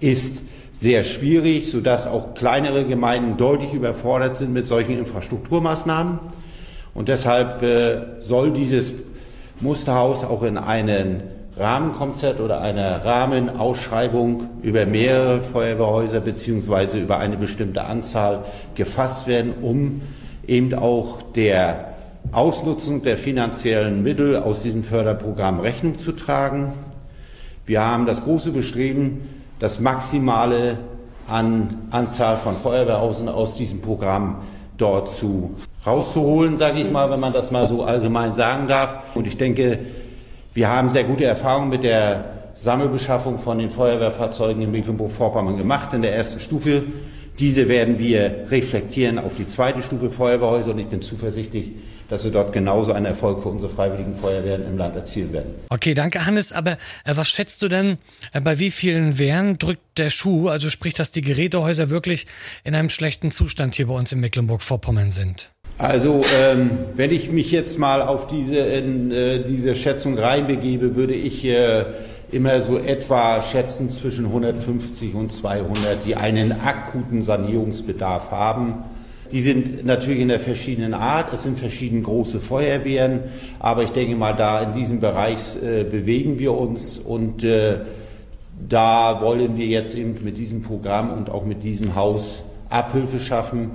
ist 0.00 0.42
sehr 0.72 1.02
schwierig, 1.02 1.70
sodass 1.70 2.06
auch 2.06 2.34
kleinere 2.34 2.84
Gemeinden 2.84 3.36
deutlich 3.36 3.74
überfordert 3.74 4.36
sind 4.36 4.52
mit 4.52 4.66
solchen 4.66 4.96
Infrastrukturmaßnahmen. 4.98 6.20
Und 6.94 7.08
deshalb 7.08 7.62
äh, 7.62 8.20
soll 8.20 8.52
dieses 8.52 8.94
Musterhaus 9.60 10.22
auch 10.24 10.44
in 10.44 10.56
einen 10.56 11.22
Rahmenkonzert 11.56 12.40
oder 12.40 12.60
einer 12.60 13.04
Rahmenausschreibung 13.04 14.48
über 14.62 14.86
mehrere 14.86 15.42
Feuerwehrhäuser 15.42 16.20
beziehungsweise 16.20 16.98
über 16.98 17.18
eine 17.18 17.36
bestimmte 17.36 17.84
Anzahl 17.84 18.44
gefasst 18.76 19.26
werden, 19.26 19.54
um 19.60 20.02
eben 20.46 20.72
auch 20.74 21.22
der 21.22 21.94
Ausnutzung 22.32 23.02
der 23.02 23.16
finanziellen 23.16 24.02
Mittel 24.02 24.36
aus 24.36 24.62
diesem 24.62 24.82
Förderprogramm 24.82 25.60
Rechnung 25.60 25.98
zu 25.98 26.12
tragen. 26.12 26.72
Wir 27.64 27.84
haben 27.84 28.06
das 28.06 28.24
große 28.24 28.50
Bestreben, 28.50 29.28
das 29.58 29.80
Maximale 29.80 30.78
an 31.26 31.78
Anzahl 31.90 32.36
von 32.36 32.54
Feuerwehrhausen 32.54 33.28
aus 33.28 33.54
diesem 33.54 33.80
Programm 33.80 34.36
dort 34.76 35.10
zu 35.10 35.54
rauszuholen, 35.86 36.56
sage 36.56 36.80
ich 36.80 36.90
mal, 36.90 37.10
wenn 37.10 37.20
man 37.20 37.32
das 37.32 37.50
mal 37.50 37.66
so 37.66 37.82
allgemein 37.82 38.34
sagen 38.34 38.68
darf. 38.68 38.98
Und 39.14 39.26
ich 39.26 39.36
denke, 39.36 39.80
wir 40.54 40.68
haben 40.68 40.90
sehr 40.90 41.04
gute 41.04 41.24
Erfahrungen 41.24 41.68
mit 41.68 41.84
der 41.84 42.24
Sammelbeschaffung 42.54 43.38
von 43.38 43.58
den 43.58 43.70
Feuerwehrfahrzeugen 43.70 44.62
in 44.62 44.70
Mecklenburg-Vorpommern 44.70 45.56
gemacht 45.56 45.92
in 45.92 46.02
der 46.02 46.14
ersten 46.14 46.40
Stufe. 46.40 46.84
Diese 47.38 47.68
werden 47.68 47.98
wir 47.98 48.46
reflektieren 48.50 49.18
auf 49.18 49.36
die 49.36 49.46
zweite 49.46 49.82
Stufe 49.82 50.10
Feuerwehrhäuser 50.10 50.72
und 50.72 50.78
ich 50.80 50.88
bin 50.88 51.00
zuversichtlich, 51.00 51.72
dass 52.08 52.24
wir 52.24 52.30
dort 52.30 52.52
genauso 52.52 52.92
einen 52.92 53.06
Erfolg 53.06 53.42
für 53.42 53.48
unsere 53.48 53.70
freiwilligen 53.70 54.16
Feuerwehren 54.16 54.66
im 54.66 54.78
Land 54.78 54.96
erzielen 54.96 55.32
werden. 55.32 55.54
Okay, 55.68 55.94
danke 55.94 56.26
Hannes. 56.26 56.52
Aber 56.52 56.72
äh, 56.72 56.76
was 57.14 57.28
schätzt 57.28 57.62
du 57.62 57.68
denn, 57.68 57.98
äh, 58.32 58.40
bei 58.40 58.58
wie 58.58 58.70
vielen 58.70 59.18
Wehren 59.18 59.58
drückt 59.58 59.98
der 59.98 60.10
Schuh, 60.10 60.48
also 60.48 60.70
sprich, 60.70 60.94
dass 60.94 61.12
die 61.12 61.22
Gerätehäuser 61.22 61.90
wirklich 61.90 62.26
in 62.64 62.74
einem 62.74 62.88
schlechten 62.88 63.30
Zustand 63.30 63.74
hier 63.74 63.86
bei 63.86 63.94
uns 63.94 64.12
in 64.12 64.20
Mecklenburg-Vorpommern 64.20 65.10
sind? 65.10 65.50
Also 65.78 66.22
ähm, 66.40 66.70
wenn 66.96 67.12
ich 67.12 67.30
mich 67.30 67.52
jetzt 67.52 67.78
mal 67.78 68.02
auf 68.02 68.26
diese, 68.26 68.58
in, 68.58 69.12
äh, 69.12 69.44
diese 69.44 69.76
Schätzung 69.76 70.18
reinbegebe, 70.18 70.96
würde 70.96 71.14
ich 71.14 71.44
äh, 71.44 71.84
immer 72.32 72.60
so 72.62 72.78
etwa 72.78 73.40
schätzen 73.40 73.88
zwischen 73.88 74.26
150 74.26 75.14
und 75.14 75.30
200, 75.30 76.04
die 76.04 76.16
einen 76.16 76.52
akuten 76.52 77.22
Sanierungsbedarf 77.22 78.32
haben. 78.32 78.82
Die 79.30 79.40
sind 79.42 79.84
natürlich 79.84 80.20
in 80.20 80.28
der 80.28 80.40
verschiedenen 80.40 80.94
Art. 80.94 81.32
Es 81.32 81.42
sind 81.42 81.58
verschiedene 81.58 82.02
große 82.02 82.40
Feuerwehren, 82.40 83.20
aber 83.58 83.82
ich 83.82 83.90
denke 83.90 84.16
mal, 84.16 84.34
da 84.34 84.60
in 84.62 84.72
diesem 84.72 85.00
Bereich 85.00 85.56
äh, 85.62 85.84
bewegen 85.84 86.38
wir 86.38 86.54
uns 86.54 86.98
und 86.98 87.44
äh, 87.44 87.80
da 88.68 89.20
wollen 89.20 89.56
wir 89.56 89.66
jetzt 89.66 89.94
eben 89.94 90.14
mit 90.22 90.36
diesem 90.36 90.62
Programm 90.62 91.12
und 91.12 91.30
auch 91.30 91.44
mit 91.44 91.62
diesem 91.62 91.94
Haus 91.94 92.42
Abhilfe 92.70 93.18
schaffen. 93.18 93.70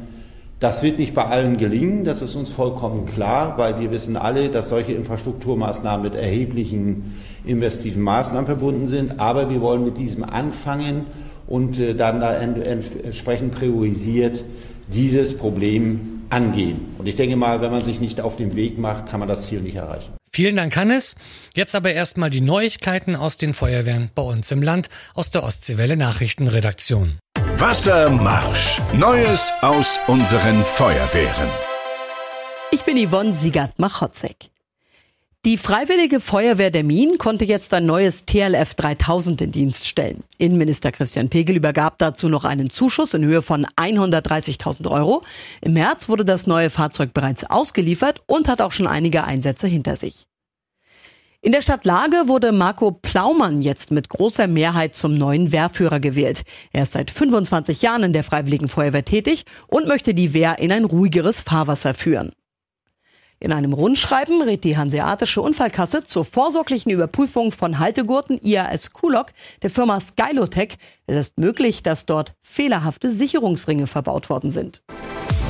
Das 0.59 0.81
wird 0.81 0.97
nicht 0.97 1.13
bei 1.13 1.25
allen 1.25 1.57
gelingen, 1.57 2.05
das 2.05 2.21
ist 2.21 2.35
uns 2.35 2.49
vollkommen 2.49 3.05
klar, 3.05 3.57
weil 3.57 3.79
wir 3.79 3.91
wissen 3.91 4.15
alle, 4.15 4.49
dass 4.49 4.69
solche 4.69 4.93
Infrastrukturmaßnahmen 4.93 6.03
mit 6.03 6.15
erheblichen 6.15 7.15
investiven 7.45 8.01
Maßnahmen 8.01 8.45
verbunden 8.45 8.87
sind. 8.87 9.19
Aber 9.19 9.49
wir 9.49 9.61
wollen 9.61 9.83
mit 9.83 9.97
diesem 9.97 10.23
anfangen 10.23 11.05
und 11.47 11.79
äh, 11.79 11.95
dann 11.95 12.21
da 12.21 12.33
entsprechend 12.33 13.53
priorisiert 13.53 14.43
dieses 14.87 15.37
Problem 15.37 16.23
angehen. 16.29 16.95
Und 16.97 17.07
ich 17.07 17.15
denke 17.15 17.35
mal, 17.35 17.61
wenn 17.61 17.71
man 17.71 17.83
sich 17.83 17.99
nicht 17.99 18.21
auf 18.21 18.37
den 18.37 18.55
Weg 18.55 18.77
macht, 18.77 19.07
kann 19.07 19.19
man 19.19 19.29
das 19.29 19.47
Ziel 19.47 19.61
nicht 19.61 19.75
erreichen. 19.75 20.13
Vielen 20.31 20.55
Dank, 20.55 20.75
Hannes. 20.75 21.15
Jetzt 21.55 21.75
aber 21.75 21.93
erstmal 21.93 22.31
die 22.31 22.41
Neuigkeiten 22.41 23.15
aus 23.15 23.37
den 23.37 23.53
Feuerwehren 23.53 24.09
bei 24.15 24.23
uns 24.23 24.51
im 24.51 24.63
Land 24.63 24.89
aus 25.13 25.29
der 25.29 25.43
Ostseewelle 25.43 25.95
Nachrichtenredaktion. 25.95 27.19
Wassermarsch. 27.57 28.77
Neues 28.93 29.53
aus 29.61 29.99
unseren 30.07 30.63
Feuerwehren. 30.63 31.49
Ich 32.71 32.81
bin 32.81 32.97
Yvonne 32.97 33.35
Siegert-Machotzek. 33.35 34.52
Die 35.45 35.57
Freiwillige 35.57 36.21
Feuerwehr 36.21 36.71
der 36.71 36.85
Mien 36.85 37.17
konnte 37.17 37.43
jetzt 37.43 37.73
ein 37.73 37.85
neues 37.85 38.25
TLF 38.25 38.75
3000 38.75 39.41
in 39.41 39.51
Dienst 39.51 39.85
stellen. 39.85 40.23
Innenminister 40.37 40.93
Christian 40.93 41.27
Pegel 41.27 41.57
übergab 41.57 41.97
dazu 41.97 42.29
noch 42.29 42.45
einen 42.45 42.69
Zuschuss 42.69 43.13
in 43.13 43.25
Höhe 43.25 43.41
von 43.41 43.65
130.000 43.75 44.89
Euro. 44.89 45.21
Im 45.59 45.73
März 45.73 46.07
wurde 46.07 46.23
das 46.23 46.47
neue 46.47 46.69
Fahrzeug 46.69 47.13
bereits 47.13 47.43
ausgeliefert 47.43 48.21
und 48.25 48.47
hat 48.47 48.61
auch 48.61 48.71
schon 48.71 48.87
einige 48.87 49.25
Einsätze 49.25 49.67
hinter 49.67 49.97
sich. 49.97 50.27
In 51.41 51.51
der 51.51 51.61
Stadt 51.61 51.83
Lage 51.83 52.29
wurde 52.29 52.53
Marco 52.53 52.91
Plaumann 52.91 53.61
jetzt 53.61 53.91
mit 53.91 54.07
großer 54.07 54.47
Mehrheit 54.47 54.95
zum 54.95 55.13
neuen 55.17 55.51
Wehrführer 55.51 55.99
gewählt. 55.99 56.43
Er 56.71 56.83
ist 56.83 56.93
seit 56.93 57.11
25 57.11 57.81
Jahren 57.81 58.03
in 58.03 58.13
der 58.13 58.23
Freiwilligen 58.23 58.69
Feuerwehr 58.69 59.03
tätig 59.03 59.43
und 59.67 59.89
möchte 59.89 60.13
die 60.13 60.33
Wehr 60.33 60.59
in 60.59 60.71
ein 60.71 60.85
ruhigeres 60.85 61.41
Fahrwasser 61.41 61.93
führen. 61.93 62.31
In 63.43 63.51
einem 63.51 63.73
Rundschreiben 63.73 64.41
rät 64.41 64.63
die 64.63 64.77
Hanseatische 64.77 65.41
Unfallkasse 65.41 66.05
zur 66.05 66.23
vorsorglichen 66.23 66.89
Überprüfung 66.93 67.51
von 67.51 67.77
Haltegurten 67.77 68.39
IAS 68.41 68.93
Kulok 68.93 69.33
der 69.61 69.69
Firma 69.69 69.99
Skylotech. 69.99 70.77
Es 71.07 71.17
ist 71.17 71.37
möglich, 71.37 71.83
dass 71.83 72.05
dort 72.05 72.35
fehlerhafte 72.41 73.11
Sicherungsringe 73.11 73.85
verbaut 73.85 74.29
worden 74.29 74.49
sind. 74.49 74.81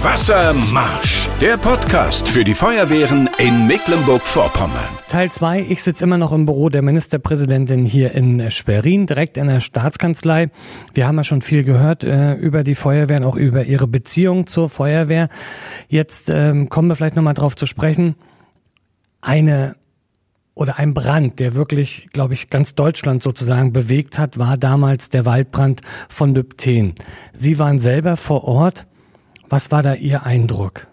Wassermarsch, 0.03 1.29
der 1.39 1.55
Podcast 1.55 2.27
für 2.27 2.43
die 2.43 2.53
Feuerwehren 2.53 3.29
in 3.37 3.67
Mecklenburg-Vorpommern. 3.67 4.89
Teil 5.07 5.31
2. 5.31 5.67
Ich 5.69 5.81
sitze 5.81 6.03
immer 6.03 6.17
noch 6.17 6.33
im 6.33 6.45
Büro 6.45 6.67
der 6.67 6.81
Ministerpräsidentin 6.81 7.85
hier 7.85 8.11
in 8.11 8.51
Schwerin, 8.51 9.05
direkt 9.05 9.37
in 9.37 9.47
der 9.47 9.61
Staatskanzlei. 9.61 10.49
Wir 10.93 11.07
haben 11.07 11.15
ja 11.15 11.23
schon 11.23 11.41
viel 11.41 11.63
gehört 11.63 12.03
äh, 12.03 12.33
über 12.33 12.65
die 12.65 12.75
Feuerwehren, 12.75 13.23
auch 13.23 13.37
über 13.37 13.63
ihre 13.63 13.87
Beziehung 13.87 14.45
zur 14.45 14.67
Feuerwehr. 14.67 15.29
Jetzt 15.87 16.29
ähm, 16.29 16.67
kommen 16.67 16.89
wir 16.89 16.95
vielleicht 16.95 17.15
nochmal 17.15 17.33
drauf 17.33 17.55
zu 17.55 17.65
sprechen. 17.65 18.15
Eine 19.21 19.77
oder 20.53 20.79
ein 20.79 20.93
Brand, 20.93 21.39
der 21.39 21.55
wirklich, 21.55 22.07
glaube 22.11 22.33
ich, 22.33 22.49
ganz 22.49 22.75
Deutschland 22.75 23.23
sozusagen 23.23 23.71
bewegt 23.71 24.19
hat, 24.19 24.37
war 24.37 24.57
damals 24.57 25.09
der 25.09 25.25
Waldbrand 25.25 25.81
von 26.09 26.35
Lübten. 26.35 26.95
Sie 27.31 27.57
waren 27.57 27.79
selber 27.79 28.17
vor 28.17 28.43
Ort. 28.43 28.85
Was 29.53 29.69
war 29.69 29.83
da 29.83 29.93
Ihr 29.93 30.23
Eindruck? 30.23 30.87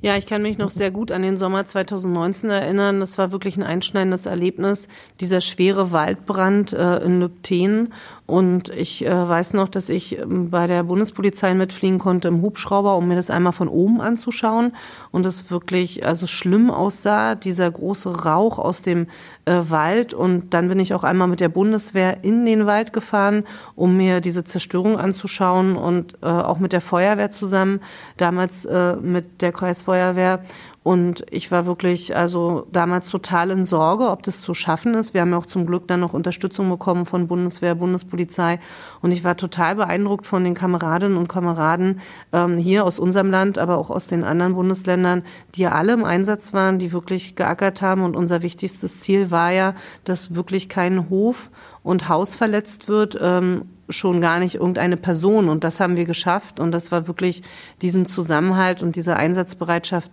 Ja, 0.00 0.16
ich 0.16 0.26
kann 0.26 0.42
mich 0.42 0.58
noch 0.58 0.72
sehr 0.72 0.90
gut 0.90 1.12
an 1.12 1.22
den 1.22 1.36
Sommer 1.36 1.64
2019 1.64 2.50
erinnern. 2.50 2.98
Das 2.98 3.18
war 3.18 3.30
wirklich 3.30 3.56
ein 3.56 3.62
einschneidendes 3.62 4.26
Erlebnis, 4.26 4.88
dieser 5.20 5.40
schwere 5.40 5.92
Waldbrand 5.92 6.72
äh, 6.72 6.96
in 7.04 7.20
Lübten. 7.20 7.92
Und 8.26 8.70
ich 8.70 9.06
äh, 9.06 9.28
weiß 9.28 9.52
noch, 9.52 9.68
dass 9.68 9.88
ich 9.88 10.18
ähm, 10.18 10.50
bei 10.50 10.66
der 10.66 10.82
Bundespolizei 10.82 11.54
mitfliegen 11.54 12.00
konnte 12.00 12.26
im 12.26 12.42
Hubschrauber, 12.42 12.96
um 12.96 13.06
mir 13.06 13.14
das 13.14 13.30
einmal 13.30 13.52
von 13.52 13.68
oben 13.68 14.00
anzuschauen. 14.00 14.72
Und 15.12 15.24
es 15.26 15.48
wirklich 15.50 16.04
also 16.04 16.26
schlimm 16.26 16.70
aussah, 16.70 17.36
dieser 17.36 17.70
große 17.70 18.24
Rauch 18.24 18.58
aus 18.58 18.82
dem 18.82 19.06
äh, 19.44 19.60
Wald. 19.68 20.12
Und 20.12 20.54
dann 20.54 20.68
bin 20.68 20.80
ich 20.80 20.92
auch 20.92 21.04
einmal 21.04 21.28
mit 21.28 21.38
der 21.38 21.48
Bundeswehr 21.48 22.24
in 22.24 22.44
den 22.44 22.66
Wald 22.66 22.92
gefahren, 22.92 23.44
um 23.76 23.96
mir 23.96 24.20
diese 24.20 24.42
Zerstörung 24.42 24.98
anzuschauen 24.98 25.76
und 25.76 26.14
äh, 26.22 26.26
auch 26.26 26.58
mit 26.58 26.72
der 26.72 26.80
Feuerwehr 26.80 27.30
zusammen, 27.30 27.80
damals 28.16 28.64
äh, 28.64 28.96
mit 28.96 29.40
der 29.40 29.52
Kreisfeuerwehr. 29.52 30.40
Und 30.86 31.26
ich 31.32 31.50
war 31.50 31.66
wirklich 31.66 32.16
also 32.16 32.68
damals 32.70 33.08
total 33.08 33.50
in 33.50 33.64
Sorge, 33.64 34.08
ob 34.08 34.22
das 34.22 34.40
zu 34.40 34.54
schaffen 34.54 34.94
ist. 34.94 35.14
Wir 35.14 35.22
haben 35.22 35.32
ja 35.32 35.38
auch 35.38 35.46
zum 35.46 35.66
Glück 35.66 35.88
dann 35.88 35.98
noch 35.98 36.12
Unterstützung 36.14 36.70
bekommen 36.70 37.04
von 37.04 37.26
Bundeswehr, 37.26 37.74
Bundespolizei. 37.74 38.60
Und 39.02 39.10
ich 39.10 39.24
war 39.24 39.36
total 39.36 39.74
beeindruckt 39.74 40.28
von 40.28 40.44
den 40.44 40.54
Kameradinnen 40.54 41.18
und 41.18 41.26
Kameraden 41.26 41.98
ähm, 42.32 42.56
hier 42.56 42.84
aus 42.84 43.00
unserem 43.00 43.32
Land, 43.32 43.58
aber 43.58 43.78
auch 43.78 43.90
aus 43.90 44.06
den 44.06 44.22
anderen 44.22 44.54
Bundesländern, 44.54 45.24
die 45.56 45.62
ja 45.62 45.72
alle 45.72 45.92
im 45.92 46.04
Einsatz 46.04 46.54
waren, 46.54 46.78
die 46.78 46.92
wirklich 46.92 47.34
geackert 47.34 47.82
haben. 47.82 48.04
Und 48.04 48.14
unser 48.14 48.42
wichtigstes 48.42 49.00
Ziel 49.00 49.32
war 49.32 49.50
ja, 49.50 49.74
dass 50.04 50.36
wirklich 50.36 50.68
kein 50.68 51.10
Hof 51.10 51.50
und 51.82 52.08
Haus 52.08 52.36
verletzt 52.36 52.86
wird. 52.86 53.18
Ähm, 53.20 53.62
schon 53.88 54.20
gar 54.20 54.38
nicht 54.38 54.56
irgendeine 54.56 54.96
Person. 54.96 55.48
Und 55.48 55.64
das 55.64 55.80
haben 55.80 55.96
wir 55.96 56.04
geschafft. 56.04 56.60
Und 56.60 56.72
das 56.72 56.92
war 56.92 57.06
wirklich 57.06 57.42
diesem 57.82 58.06
Zusammenhalt 58.06 58.82
und 58.82 58.96
dieser 58.96 59.16
Einsatzbereitschaft 59.16 60.10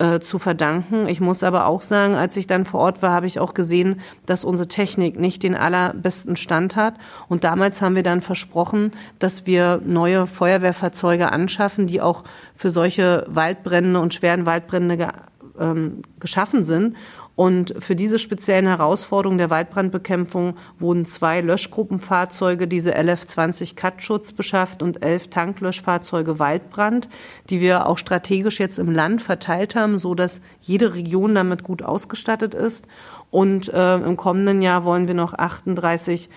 äh, 0.00 0.18
zu 0.20 0.38
verdanken. 0.38 1.06
Ich 1.08 1.20
muss 1.20 1.42
aber 1.42 1.66
auch 1.66 1.82
sagen, 1.82 2.14
als 2.14 2.34
ich 2.38 2.46
dann 2.46 2.64
vor 2.64 2.80
Ort 2.80 3.02
war, 3.02 3.12
habe 3.12 3.26
ich 3.26 3.38
auch 3.38 3.52
gesehen, 3.52 4.00
dass 4.24 4.44
unsere 4.46 4.66
Technik 4.66 5.20
nicht 5.20 5.42
den 5.42 5.54
allerbesten 5.54 6.36
Stand 6.36 6.74
hat. 6.74 6.94
Und 7.28 7.44
damals 7.44 7.82
haben 7.82 7.96
wir 7.96 8.02
dann 8.02 8.22
versprochen, 8.22 8.92
dass 9.18 9.46
wir 9.46 9.82
neue 9.84 10.26
Feuerwehrfahrzeuge 10.26 11.30
anschaffen, 11.30 11.86
die 11.86 12.00
auch 12.00 12.24
für 12.56 12.70
solche 12.70 13.26
Waldbrände 13.28 14.00
und 14.00 14.14
schweren 14.14 14.46
Waldbrände 14.46 15.12
ähm, 15.58 16.00
geschaffen 16.18 16.62
sind. 16.62 16.96
Und 17.40 17.72
für 17.78 17.96
diese 17.96 18.18
speziellen 18.18 18.66
Herausforderungen 18.66 19.38
der 19.38 19.48
Waldbrandbekämpfung 19.48 20.58
wurden 20.78 21.06
zwei 21.06 21.40
Löschgruppenfahrzeuge, 21.40 22.68
diese 22.68 22.94
LF-20 22.94 23.76
Cut-Schutz 23.76 24.32
beschafft 24.32 24.82
und 24.82 25.02
elf 25.02 25.28
Tanklöschfahrzeuge 25.28 26.38
Waldbrand, 26.38 27.08
die 27.48 27.62
wir 27.62 27.86
auch 27.86 27.96
strategisch 27.96 28.60
jetzt 28.60 28.78
im 28.78 28.90
Land 28.90 29.22
verteilt 29.22 29.74
haben, 29.74 29.98
so 29.98 30.14
dass 30.14 30.42
jede 30.60 30.92
Region 30.92 31.34
damit 31.34 31.64
gut 31.64 31.82
ausgestattet 31.82 32.52
ist. 32.52 32.86
Und 33.30 33.72
äh, 33.72 33.94
im 33.94 34.18
kommenden 34.18 34.60
Jahr 34.60 34.84
wollen 34.84 35.08
wir 35.08 35.14
noch 35.14 35.32
38 35.32 36.28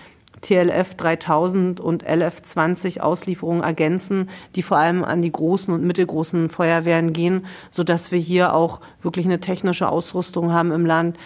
TLF 0.44 0.94
3000 0.94 1.80
und 1.80 2.02
LF 2.02 2.42
20 2.42 3.02
Auslieferungen 3.02 3.62
ergänzen, 3.62 4.28
die 4.54 4.62
vor 4.62 4.76
allem 4.76 5.02
an 5.02 5.22
die 5.22 5.32
großen 5.32 5.72
und 5.72 5.84
mittelgroßen 5.84 6.50
Feuerwehren 6.50 7.14
gehen, 7.14 7.46
sodass 7.70 8.12
wir 8.12 8.18
hier 8.18 8.52
auch 8.52 8.80
wirklich 9.00 9.24
eine 9.24 9.40
technische 9.40 9.88
Ausrüstung 9.88 10.52
haben 10.52 10.70
im 10.70 10.84
Land. 10.84 11.16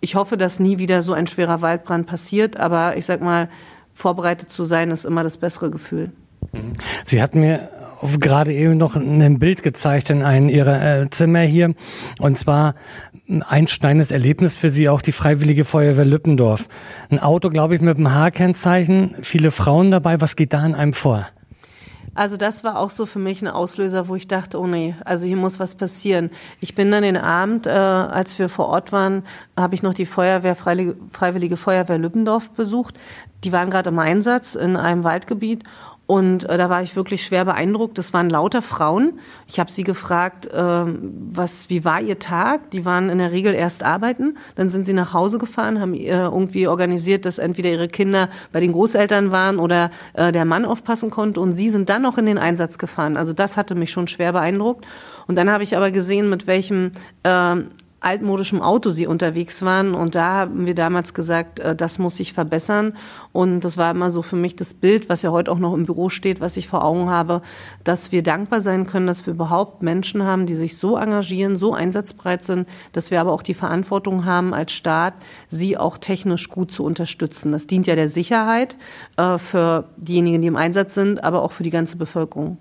Ich 0.00 0.14
hoffe, 0.14 0.38
dass 0.38 0.58
nie 0.58 0.78
wieder 0.78 1.02
so 1.02 1.12
ein 1.12 1.26
schwerer 1.26 1.60
Waldbrand 1.60 2.06
passiert, 2.06 2.56
aber 2.56 2.96
ich 2.96 3.04
sag 3.04 3.20
mal, 3.20 3.50
vorbereitet 3.92 4.50
zu 4.50 4.64
sein 4.64 4.90
ist 4.90 5.04
immer 5.04 5.22
das 5.22 5.36
bessere 5.36 5.70
Gefühl. 5.70 6.12
Sie 7.04 7.20
hatten 7.20 7.40
mir 7.40 7.68
gerade 8.20 8.52
eben 8.52 8.76
noch 8.76 8.96
ein 8.96 9.38
Bild 9.38 9.62
gezeigt 9.62 10.10
in 10.10 10.22
einem 10.22 10.48
ihrer 10.48 11.02
äh, 11.02 11.10
Zimmer 11.10 11.40
hier. 11.40 11.74
Und 12.20 12.36
zwar 12.38 12.74
ein 13.28 13.42
einschneidendes 13.42 14.10
Erlebnis 14.10 14.56
für 14.56 14.70
Sie, 14.70 14.88
auch 14.88 15.02
die 15.02 15.12
Freiwillige 15.12 15.64
Feuerwehr 15.64 16.04
Lüppendorf. 16.04 16.68
Ein 17.10 17.18
Auto, 17.18 17.50
glaube 17.50 17.74
ich, 17.74 17.80
mit 17.80 17.96
einem 17.96 18.14
H-Kennzeichen, 18.14 19.16
viele 19.22 19.50
Frauen 19.50 19.90
dabei. 19.90 20.20
Was 20.20 20.36
geht 20.36 20.52
da 20.52 20.64
in 20.64 20.74
einem 20.74 20.92
vor? 20.92 21.26
Also 22.16 22.38
das 22.38 22.64
war 22.64 22.78
auch 22.78 22.88
so 22.88 23.04
für 23.04 23.18
mich 23.18 23.42
ein 23.42 23.48
Auslöser, 23.48 24.08
wo 24.08 24.16
ich 24.16 24.26
dachte, 24.26 24.58
oh 24.58 24.66
nee, 24.66 24.94
also 25.04 25.26
hier 25.26 25.36
muss 25.36 25.60
was 25.60 25.74
passieren. 25.74 26.30
Ich 26.60 26.74
bin 26.74 26.90
dann 26.90 27.02
den 27.02 27.18
Abend, 27.18 27.66
äh, 27.66 27.70
als 27.70 28.38
wir 28.38 28.48
vor 28.48 28.68
Ort 28.68 28.90
waren, 28.90 29.22
habe 29.54 29.74
ich 29.74 29.82
noch 29.82 29.92
die 29.92 30.06
Feuerwehr, 30.06 30.54
Freiwillige, 30.54 30.96
Freiwillige 31.12 31.58
Feuerwehr 31.58 31.98
Lüppendorf 31.98 32.52
besucht. 32.52 32.94
Die 33.44 33.52
waren 33.52 33.68
gerade 33.68 33.90
im 33.90 33.98
Einsatz 33.98 34.54
in 34.54 34.76
einem 34.76 35.04
Waldgebiet 35.04 35.62
und 36.06 36.48
äh, 36.48 36.56
da 36.56 36.70
war 36.70 36.82
ich 36.82 36.94
wirklich 36.94 37.24
schwer 37.24 37.44
beeindruckt. 37.44 37.98
Das 37.98 38.12
waren 38.12 38.30
lauter 38.30 38.62
Frauen. 38.62 39.18
Ich 39.48 39.58
habe 39.58 39.70
sie 39.70 39.82
gefragt, 39.82 40.46
äh, 40.46 40.84
was, 40.84 41.68
wie 41.68 41.84
war 41.84 42.00
ihr 42.00 42.18
Tag? 42.18 42.70
Die 42.70 42.84
waren 42.84 43.08
in 43.08 43.18
der 43.18 43.32
Regel 43.32 43.54
erst 43.54 43.82
arbeiten, 43.82 44.36
dann 44.54 44.68
sind 44.68 44.84
sie 44.84 44.92
nach 44.92 45.12
Hause 45.12 45.38
gefahren, 45.38 45.80
haben 45.80 45.94
äh, 45.94 46.06
irgendwie 46.06 46.68
organisiert, 46.68 47.24
dass 47.24 47.38
entweder 47.38 47.70
ihre 47.70 47.88
Kinder 47.88 48.28
bei 48.52 48.60
den 48.60 48.72
Großeltern 48.72 49.32
waren 49.32 49.58
oder 49.58 49.90
äh, 50.12 50.30
der 50.30 50.44
Mann 50.44 50.64
aufpassen 50.64 51.10
konnte. 51.10 51.40
Und 51.40 51.52
sie 51.52 51.70
sind 51.70 51.88
dann 51.88 52.02
noch 52.02 52.18
in 52.18 52.26
den 52.26 52.38
Einsatz 52.38 52.78
gefahren. 52.78 53.16
Also 53.16 53.32
das 53.32 53.56
hatte 53.56 53.74
mich 53.74 53.90
schon 53.90 54.06
schwer 54.06 54.32
beeindruckt. 54.32 54.86
Und 55.26 55.36
dann 55.36 55.50
habe 55.50 55.64
ich 55.64 55.76
aber 55.76 55.90
gesehen, 55.90 56.30
mit 56.30 56.46
welchem 56.46 56.92
äh, 57.24 57.56
altmodischem 58.06 58.62
Auto 58.62 58.90
sie 58.90 59.08
unterwegs 59.08 59.62
waren. 59.62 59.92
Und 59.92 60.14
da 60.14 60.34
haben 60.34 60.64
wir 60.64 60.76
damals 60.76 61.12
gesagt, 61.12 61.58
äh, 61.58 61.74
das 61.74 61.98
muss 61.98 62.16
sich 62.16 62.32
verbessern. 62.32 62.94
Und 63.32 63.60
das 63.60 63.76
war 63.76 63.90
immer 63.90 64.12
so 64.12 64.22
für 64.22 64.36
mich 64.36 64.54
das 64.54 64.74
Bild, 64.74 65.08
was 65.08 65.22
ja 65.22 65.32
heute 65.32 65.50
auch 65.50 65.58
noch 65.58 65.74
im 65.74 65.86
Büro 65.86 66.08
steht, 66.08 66.40
was 66.40 66.56
ich 66.56 66.68
vor 66.68 66.84
Augen 66.84 67.10
habe, 67.10 67.42
dass 67.82 68.12
wir 68.12 68.22
dankbar 68.22 68.60
sein 68.60 68.86
können, 68.86 69.08
dass 69.08 69.26
wir 69.26 69.34
überhaupt 69.34 69.82
Menschen 69.82 70.22
haben, 70.22 70.46
die 70.46 70.54
sich 70.54 70.78
so 70.78 70.96
engagieren, 70.96 71.56
so 71.56 71.74
einsatzbereit 71.74 72.44
sind, 72.44 72.68
dass 72.92 73.10
wir 73.10 73.20
aber 73.20 73.32
auch 73.32 73.42
die 73.42 73.54
Verantwortung 73.54 74.24
haben 74.24 74.54
als 74.54 74.72
Staat, 74.72 75.14
sie 75.48 75.76
auch 75.76 75.98
technisch 75.98 76.48
gut 76.48 76.70
zu 76.70 76.84
unterstützen. 76.84 77.50
Das 77.50 77.66
dient 77.66 77.88
ja 77.88 77.96
der 77.96 78.08
Sicherheit 78.08 78.76
äh, 79.16 79.36
für 79.36 79.88
diejenigen, 79.96 80.42
die 80.42 80.48
im 80.48 80.56
Einsatz 80.56 80.94
sind, 80.94 81.24
aber 81.24 81.42
auch 81.42 81.50
für 81.50 81.64
die 81.64 81.70
ganze 81.70 81.96
Bevölkerung. 81.96 82.58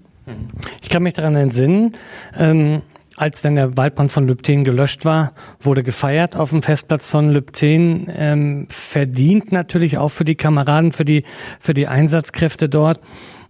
Ich 0.81 0.89
kann 0.89 1.03
mich 1.03 1.13
daran 1.13 1.36
entsinnen, 1.36 1.93
ähm 2.36 2.81
als 3.15 3.41
dann 3.41 3.56
der 3.56 3.78
Waldbrand 3.78 4.12
von 4.12 4.28
Lübten 4.28 4.63
gelöscht 4.63 5.06
war, 5.06 5.34
wurde 5.62 5.84
gefeiert 5.84 6.36
auf 6.36 6.49
dem 6.49 6.62
Festplatz 6.62 7.10
von 7.10 7.30
Lübten. 7.30 8.08
Ähm, 8.13 8.67
verdient 8.69 9.51
natürlich 9.51 9.97
auch 9.97 10.10
für 10.10 10.25
die 10.25 10.36
Kameraden, 10.36 10.91
für 10.91 11.06
die, 11.06 11.23
für 11.60 11.73
die 11.73 11.88
Einsatzkräfte 11.88 12.67
dort. 12.67 12.99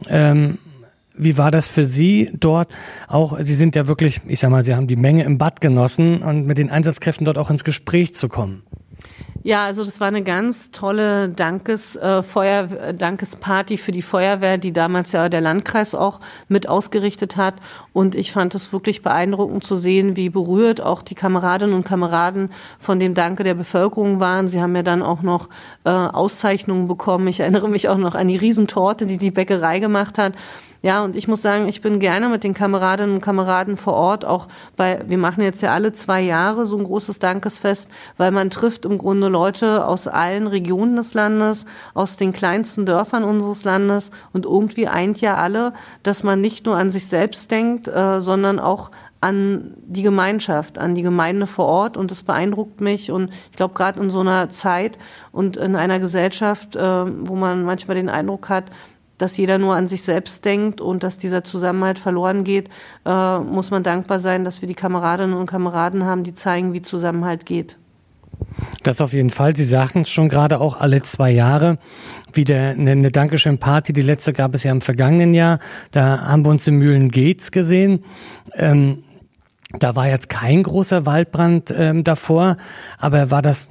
Ähm, 0.07 0.59
wie 1.17 1.37
war 1.37 1.49
das 1.49 1.67
für 1.67 1.85
Sie 1.85 2.29
dort? 2.33 2.69
Auch 3.07 3.37
Sie 3.39 3.55
sind 3.55 3.75
ja 3.75 3.87
wirklich, 3.87 4.21
ich 4.27 4.39
sag 4.39 4.49
mal, 4.49 4.63
Sie 4.63 4.75
haben 4.75 4.87
die 4.87 4.97
Menge 4.97 5.23
im 5.23 5.37
Bad 5.37 5.61
genossen 5.61 6.21
und 6.21 6.45
mit 6.45 6.57
den 6.57 6.69
Einsatzkräften 6.69 7.25
dort 7.25 7.37
auch 7.37 7.49
ins 7.49 7.63
Gespräch 7.63 8.13
zu 8.13 8.27
kommen. 8.27 8.63
Ja, 9.45 9.63
also 9.65 9.83
das 9.83 9.99
war 9.99 10.07
eine 10.07 10.23
ganz 10.23 10.71
tolle 10.71 11.29
Dankes, 11.29 11.95
äh, 11.95 12.23
Feuer, 12.23 12.63
Dankesparty 12.93 13.77
für 13.77 13.91
die 13.91 14.01
Feuerwehr, 14.01 14.57
die 14.57 14.73
damals 14.73 15.11
ja 15.11 15.29
der 15.29 15.39
Landkreis 15.39 15.93
auch 15.93 16.19
mit 16.47 16.67
ausgerichtet 16.67 17.37
hat. 17.37 17.53
Und 17.93 18.15
ich 18.15 18.31
fand 18.31 18.55
es 18.55 18.73
wirklich 18.73 19.03
beeindruckend 19.03 19.63
zu 19.63 19.75
sehen, 19.75 20.15
wie 20.15 20.29
berührt 20.29 20.81
auch 20.81 21.03
die 21.03 21.13
Kameradinnen 21.13 21.75
und 21.75 21.83
Kameraden 21.83 22.49
von 22.79 22.99
dem 22.99 23.13
Danke 23.13 23.43
der 23.43 23.53
Bevölkerung 23.53 24.19
waren. 24.19 24.47
Sie 24.47 24.59
haben 24.63 24.75
ja 24.75 24.81
dann 24.81 25.03
auch 25.03 25.21
noch 25.21 25.49
äh, 25.83 25.91
Auszeichnungen 25.91 26.87
bekommen. 26.87 27.27
Ich 27.27 27.41
erinnere 27.41 27.69
mich 27.69 27.87
auch 27.87 27.97
noch 27.97 28.15
an 28.15 28.27
die 28.27 28.37
Riesentorte, 28.37 29.05
die 29.05 29.19
die 29.19 29.29
Bäckerei 29.29 29.77
gemacht 29.77 30.17
hat. 30.17 30.33
Ja, 30.85 31.03
und 31.03 31.15
ich 31.15 31.27
muss 31.27 31.41
sagen, 31.41 31.67
ich 31.67 31.81
bin 31.81 31.97
gerne 31.97 32.29
mit 32.29 32.43
den 32.43 32.53
Kameradinnen 32.53 33.15
und 33.15 33.21
Kameraden 33.21 33.75
vor 33.75 33.93
Ort, 33.93 34.23
auch 34.23 34.47
weil 34.77 35.03
wir 35.07 35.17
machen 35.17 35.41
jetzt 35.41 35.63
ja 35.63 35.73
alle 35.73 35.93
zwei 35.93 36.21
Jahre 36.21 36.67
so 36.67 36.77
ein 36.77 36.83
großes 36.83 37.17
Dankesfest, 37.17 37.89
weil 38.17 38.29
man 38.29 38.51
trifft 38.51 38.85
im 38.85 38.99
Grunde 38.99 39.27
Leute 39.27 39.87
aus 39.87 40.07
allen 40.07 40.45
Regionen 40.45 40.95
des 40.95 41.15
Landes, 41.15 41.65
aus 41.95 42.17
den 42.17 42.33
kleinsten 42.33 42.85
Dörfern 42.85 43.23
unseres 43.23 43.63
Landes. 43.63 44.11
Und 44.31 44.45
irgendwie 44.45 44.87
eint 44.87 45.21
ja 45.21 45.33
alle, 45.37 45.73
dass 46.03 46.21
man 46.21 46.39
nicht 46.39 46.67
nur 46.67 46.77
an 46.77 46.91
sich 46.91 47.07
selbst 47.07 47.49
denkt, 47.49 47.87
äh, 47.87 48.21
sondern 48.21 48.59
auch 48.59 48.91
an 49.21 49.73
die 49.87 50.03
Gemeinschaft, 50.03 50.77
an 50.77 50.93
die 50.93 51.01
Gemeinde 51.01 51.47
vor 51.47 51.65
Ort. 51.65 51.97
Und 51.97 52.11
das 52.11 52.21
beeindruckt 52.21 52.79
mich. 52.79 53.11
Und 53.11 53.31
ich 53.49 53.57
glaube 53.57 53.73
gerade 53.73 53.99
in 53.99 54.11
so 54.11 54.19
einer 54.19 54.51
Zeit 54.51 54.99
und 55.31 55.57
in 55.57 55.75
einer 55.75 55.99
Gesellschaft, 55.99 56.75
äh, 56.75 56.79
wo 57.27 57.33
man 57.33 57.63
manchmal 57.63 57.95
den 57.95 58.07
Eindruck 58.09 58.49
hat, 58.49 58.65
dass 59.17 59.37
jeder 59.37 59.57
nur 59.57 59.75
an 59.75 59.87
sich 59.87 60.03
selbst 60.03 60.43
denkt 60.45 60.81
und 60.81 61.03
dass 61.03 61.17
dieser 61.17 61.43
Zusammenhalt 61.43 61.99
verloren 61.99 62.43
geht, 62.43 62.69
äh, 63.05 63.39
muss 63.39 63.71
man 63.71 63.83
dankbar 63.83 64.19
sein, 64.19 64.43
dass 64.43 64.61
wir 64.61 64.67
die 64.67 64.75
Kameradinnen 64.75 65.35
und 65.35 65.45
Kameraden 65.45 66.03
haben, 66.03 66.23
die 66.23 66.33
zeigen, 66.33 66.73
wie 66.73 66.81
Zusammenhalt 66.81 67.45
geht. 67.45 67.77
Das 68.83 69.01
auf 69.01 69.13
jeden 69.13 69.29
Fall. 69.29 69.55
Sie 69.55 69.63
sagten 69.63 70.01
es 70.01 70.09
schon 70.09 70.29
gerade 70.29 70.59
auch 70.59 70.79
alle 70.79 71.01
zwei 71.01 71.31
Jahre 71.31 71.77
wieder 72.33 72.69
eine, 72.69 72.91
eine 72.91 73.11
Dankeschön-Party. 73.11 73.93
Die 73.93 74.01
letzte 74.01 74.33
gab 74.33 74.53
es 74.53 74.63
ja 74.63 74.71
im 74.71 74.81
vergangenen 74.81 75.33
Jahr. 75.33 75.59
Da 75.91 76.21
haben 76.21 76.45
wir 76.45 76.51
uns 76.51 76.67
in 76.67 76.75
Mühlen 76.75 77.09
Gates 77.09 77.51
gesehen. 77.51 78.03
Ähm, 78.53 79.03
da 79.79 79.95
war 79.95 80.07
jetzt 80.07 80.29
kein 80.29 80.63
großer 80.63 81.05
Waldbrand 81.05 81.73
ähm, 81.77 82.03
davor, 82.03 82.57
aber 82.97 83.31
war 83.31 83.41
das 83.41 83.67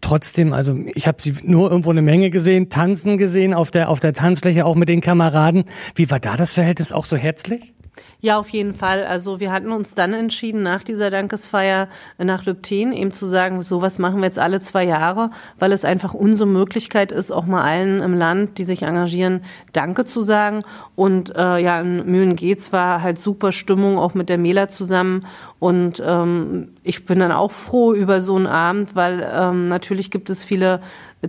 trotzdem, 0.00 0.52
also 0.52 0.76
ich 0.94 1.06
habe 1.06 1.20
sie 1.20 1.34
nur 1.44 1.70
irgendwo 1.70 1.90
eine 1.90 2.02
Menge 2.02 2.30
gesehen, 2.30 2.68
tanzen 2.68 3.16
gesehen 3.16 3.54
auf 3.54 3.70
der 3.70 3.88
auf 3.88 4.00
der 4.00 4.12
Tanzfläche 4.12 4.64
auch 4.64 4.74
mit 4.74 4.88
den 4.88 5.00
Kameraden. 5.00 5.64
Wie 5.94 6.10
war 6.10 6.20
da 6.20 6.36
das 6.36 6.52
Verhältnis 6.52 6.92
auch 6.92 7.04
so 7.04 7.16
herzlich? 7.16 7.74
Ja, 8.20 8.38
auf 8.38 8.48
jeden 8.48 8.74
Fall. 8.74 9.04
Also 9.04 9.38
wir 9.38 9.52
hatten 9.52 9.70
uns 9.70 9.94
dann 9.94 10.14
entschieden, 10.14 10.62
nach 10.62 10.82
dieser 10.82 11.10
Dankesfeier 11.10 11.88
nach 12.18 12.46
Lübten 12.46 12.92
eben 12.92 13.12
zu 13.12 13.26
sagen, 13.26 13.60
sowas 13.62 13.98
machen 13.98 14.20
wir 14.20 14.24
jetzt 14.24 14.38
alle 14.38 14.60
zwei 14.60 14.84
Jahre, 14.84 15.30
weil 15.58 15.72
es 15.72 15.84
einfach 15.84 16.14
unsere 16.14 16.48
Möglichkeit 16.48 17.12
ist, 17.12 17.30
auch 17.30 17.44
mal 17.44 17.62
allen 17.62 18.00
im 18.00 18.14
Land, 18.14 18.56
die 18.58 18.64
sich 18.64 18.82
engagieren, 18.82 19.42
Danke 19.72 20.06
zu 20.06 20.22
sagen. 20.22 20.62
Und 20.96 21.36
äh, 21.36 21.58
ja, 21.58 21.80
in 21.80 22.06
Mühlen 22.06 22.34
geht's 22.34 22.72
war 22.72 23.02
halt 23.02 23.18
super 23.18 23.52
Stimmung, 23.52 23.98
auch 23.98 24.14
mit 24.14 24.28
der 24.28 24.38
Mela 24.38 24.68
zusammen. 24.68 25.26
Und 25.58 26.02
ähm, 26.04 26.68
ich 26.82 27.04
bin 27.04 27.18
dann 27.18 27.32
auch 27.32 27.52
froh 27.52 27.92
über 27.92 28.20
so 28.20 28.36
einen 28.36 28.46
Abend, 28.46 28.96
weil 28.96 29.30
ähm, 29.32 29.68
natürlich 29.68 30.10
gibt 30.10 30.30
es 30.30 30.44
viele 30.44 30.80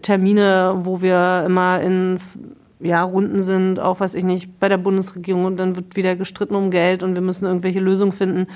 Termine, 0.02 0.76
wo 0.78 1.02
wir 1.02 1.44
immer 1.46 1.82
in 1.82 2.20
ja, 2.80 3.04
Runden 3.04 3.44
sind, 3.44 3.80
auch 3.80 4.00
was 4.00 4.16
ich 4.16 4.24
nicht, 4.24 4.60
bei 4.60 4.70
der 4.70 4.78
Bundesregierung 4.78 5.46
und 5.46 5.58
dann 5.58 5.76
wird 5.76 5.96
wieder 5.96 6.16
gestritten 6.16 6.56
um 6.56 6.72
Geld 6.72 7.04
und 7.04 7.16
wir 7.16 7.22
müssen 7.22 7.46
irgendwelche 7.46 7.80
Lösungen 7.80 8.12
finden. 8.12 8.48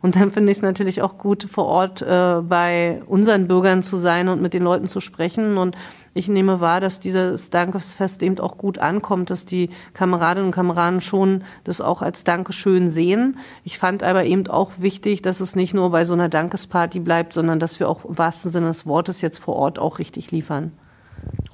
Und 0.00 0.16
dann 0.16 0.30
finde 0.30 0.52
ich 0.52 0.58
es 0.58 0.62
natürlich 0.62 1.02
auch 1.02 1.18
gut, 1.18 1.44
vor 1.50 1.66
Ort 1.66 2.02
äh, 2.02 2.40
bei 2.40 3.02
unseren 3.06 3.48
Bürgern 3.48 3.82
zu 3.82 3.96
sein 3.96 4.28
und 4.28 4.40
mit 4.40 4.54
den 4.54 4.62
Leuten 4.62 4.86
zu 4.86 5.00
sprechen. 5.00 5.58
Und 5.58 5.76
ich 6.14 6.28
nehme 6.28 6.60
wahr, 6.60 6.80
dass 6.80 7.00
dieses 7.00 7.50
Dankesfest 7.50 8.22
eben 8.22 8.38
auch 8.38 8.58
gut 8.58 8.78
ankommt, 8.78 9.30
dass 9.30 9.44
die 9.44 9.70
Kameradinnen 9.94 10.46
und 10.46 10.54
Kameraden 10.54 11.00
schon 11.00 11.42
das 11.64 11.80
auch 11.80 12.00
als 12.00 12.22
Dankeschön 12.22 12.88
sehen. 12.88 13.38
Ich 13.64 13.78
fand 13.78 14.04
aber 14.04 14.24
eben 14.24 14.46
auch 14.46 14.72
wichtig, 14.78 15.22
dass 15.22 15.40
es 15.40 15.56
nicht 15.56 15.74
nur 15.74 15.90
bei 15.90 16.04
so 16.04 16.14
einer 16.14 16.28
Dankesparty 16.28 17.00
bleibt, 17.00 17.32
sondern 17.32 17.58
dass 17.58 17.80
wir 17.80 17.88
auch 17.88 18.04
im 18.04 18.16
wahrsten 18.16 18.52
Sinne 18.52 18.68
des 18.68 18.86
Wortes 18.86 19.20
jetzt 19.20 19.38
vor 19.38 19.56
Ort 19.56 19.80
auch 19.80 19.98
richtig 19.98 20.30
liefern. 20.30 20.72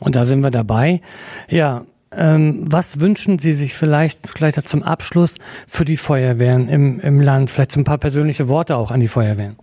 Und 0.00 0.16
da 0.16 0.26
sind 0.26 0.42
wir 0.42 0.50
dabei. 0.50 1.00
Ja, 1.48 1.87
was 2.16 3.00
wünschen 3.00 3.38
Sie 3.38 3.53
sich 3.53 3.74
vielleicht, 3.74 4.29
vielleicht 4.29 4.68
zum 4.68 4.83
Abschluss 4.83 5.37
für 5.66 5.85
die 5.85 5.96
Feuerwehren 5.96 6.68
im, 6.68 7.00
im 7.00 7.20
Land? 7.20 7.50
Vielleicht 7.50 7.72
so 7.72 7.81
ein 7.81 7.85
paar 7.85 7.98
persönliche 7.98 8.48
Worte 8.48 8.77
auch 8.77 8.90
an 8.90 9.00
die 9.00 9.09
Feuerwehren. 9.09 9.57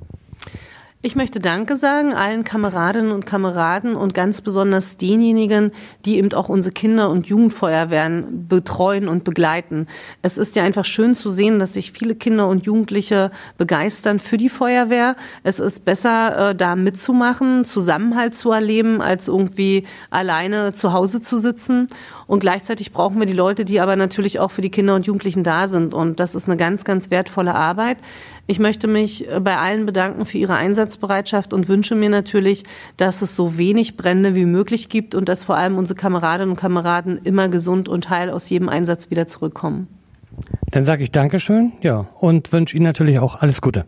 Ich 1.03 1.15
möchte 1.15 1.39
Danke 1.39 1.77
sagen 1.77 2.13
allen 2.13 2.43
Kameradinnen 2.43 3.11
und 3.11 3.25
Kameraden 3.25 3.95
und 3.95 4.13
ganz 4.13 4.41
besonders 4.41 4.97
denjenigen, 4.97 5.71
die 6.05 6.17
eben 6.17 6.31
auch 6.33 6.47
unsere 6.47 6.73
Kinder- 6.73 7.09
und 7.09 7.25
Jugendfeuerwehren 7.25 8.47
betreuen 8.47 9.07
und 9.07 9.23
begleiten. 9.23 9.87
Es 10.21 10.37
ist 10.37 10.55
ja 10.55 10.61
einfach 10.61 10.85
schön 10.85 11.15
zu 11.15 11.31
sehen, 11.31 11.57
dass 11.57 11.73
sich 11.73 11.91
viele 11.91 12.13
Kinder 12.13 12.47
und 12.47 12.67
Jugendliche 12.67 13.31
begeistern 13.57 14.19
für 14.19 14.37
die 14.37 14.49
Feuerwehr. 14.49 15.15
Es 15.41 15.59
ist 15.59 15.85
besser, 15.85 16.51
äh, 16.51 16.55
da 16.55 16.75
mitzumachen, 16.75 17.65
Zusammenhalt 17.65 18.35
zu 18.35 18.51
erleben, 18.51 19.01
als 19.01 19.27
irgendwie 19.27 19.85
alleine 20.11 20.71
zu 20.71 20.93
Hause 20.93 21.19
zu 21.19 21.39
sitzen. 21.39 21.87
Und 22.31 22.39
gleichzeitig 22.39 22.93
brauchen 22.93 23.19
wir 23.19 23.25
die 23.25 23.33
Leute, 23.33 23.65
die 23.65 23.81
aber 23.81 23.97
natürlich 23.97 24.39
auch 24.39 24.51
für 24.51 24.61
die 24.61 24.69
Kinder 24.71 24.95
und 24.95 25.05
Jugendlichen 25.05 25.43
da 25.43 25.67
sind. 25.67 25.93
Und 25.93 26.21
das 26.21 26.33
ist 26.33 26.47
eine 26.47 26.55
ganz, 26.55 26.85
ganz 26.85 27.11
wertvolle 27.11 27.53
Arbeit. 27.53 27.97
Ich 28.47 28.57
möchte 28.57 28.87
mich 28.87 29.29
äh, 29.29 29.41
bei 29.41 29.57
allen 29.57 29.85
bedanken 29.85 30.23
für 30.23 30.37
ihre 30.37 30.55
Einsatzbereitschaft 30.55 31.51
und 31.51 31.67
wünsche 31.67 31.93
mir 31.93 32.09
natürlich, 32.09 32.63
dass 32.95 33.21
es 33.21 33.35
so 33.35 33.57
wenig 33.57 33.97
Brände 33.97 34.33
wie 34.33 34.45
möglich 34.45 34.87
gibt 34.87 35.13
und 35.13 35.27
dass 35.27 35.43
vor 35.43 35.57
allem 35.57 35.77
unsere 35.77 35.97
Kameradinnen 35.99 36.51
und 36.51 36.55
Kameraden 36.55 37.17
immer 37.17 37.49
gesund 37.49 37.89
und 37.89 38.09
heil 38.09 38.29
aus 38.29 38.49
jedem 38.49 38.69
Einsatz 38.69 39.09
wieder 39.09 39.27
zurückkommen. 39.27 39.89
Dann 40.71 40.85
sage 40.85 41.03
ich 41.03 41.11
Dankeschön, 41.11 41.73
ja, 41.81 42.07
und 42.21 42.53
wünsche 42.53 42.77
Ihnen 42.77 42.85
natürlich 42.85 43.19
auch 43.19 43.41
alles 43.41 43.61
Gute. 43.61 43.83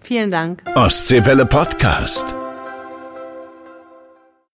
Vielen 0.00 0.30
Dank. 0.30 0.62
Ostseewelle 0.76 1.46
Podcast. 1.46 2.37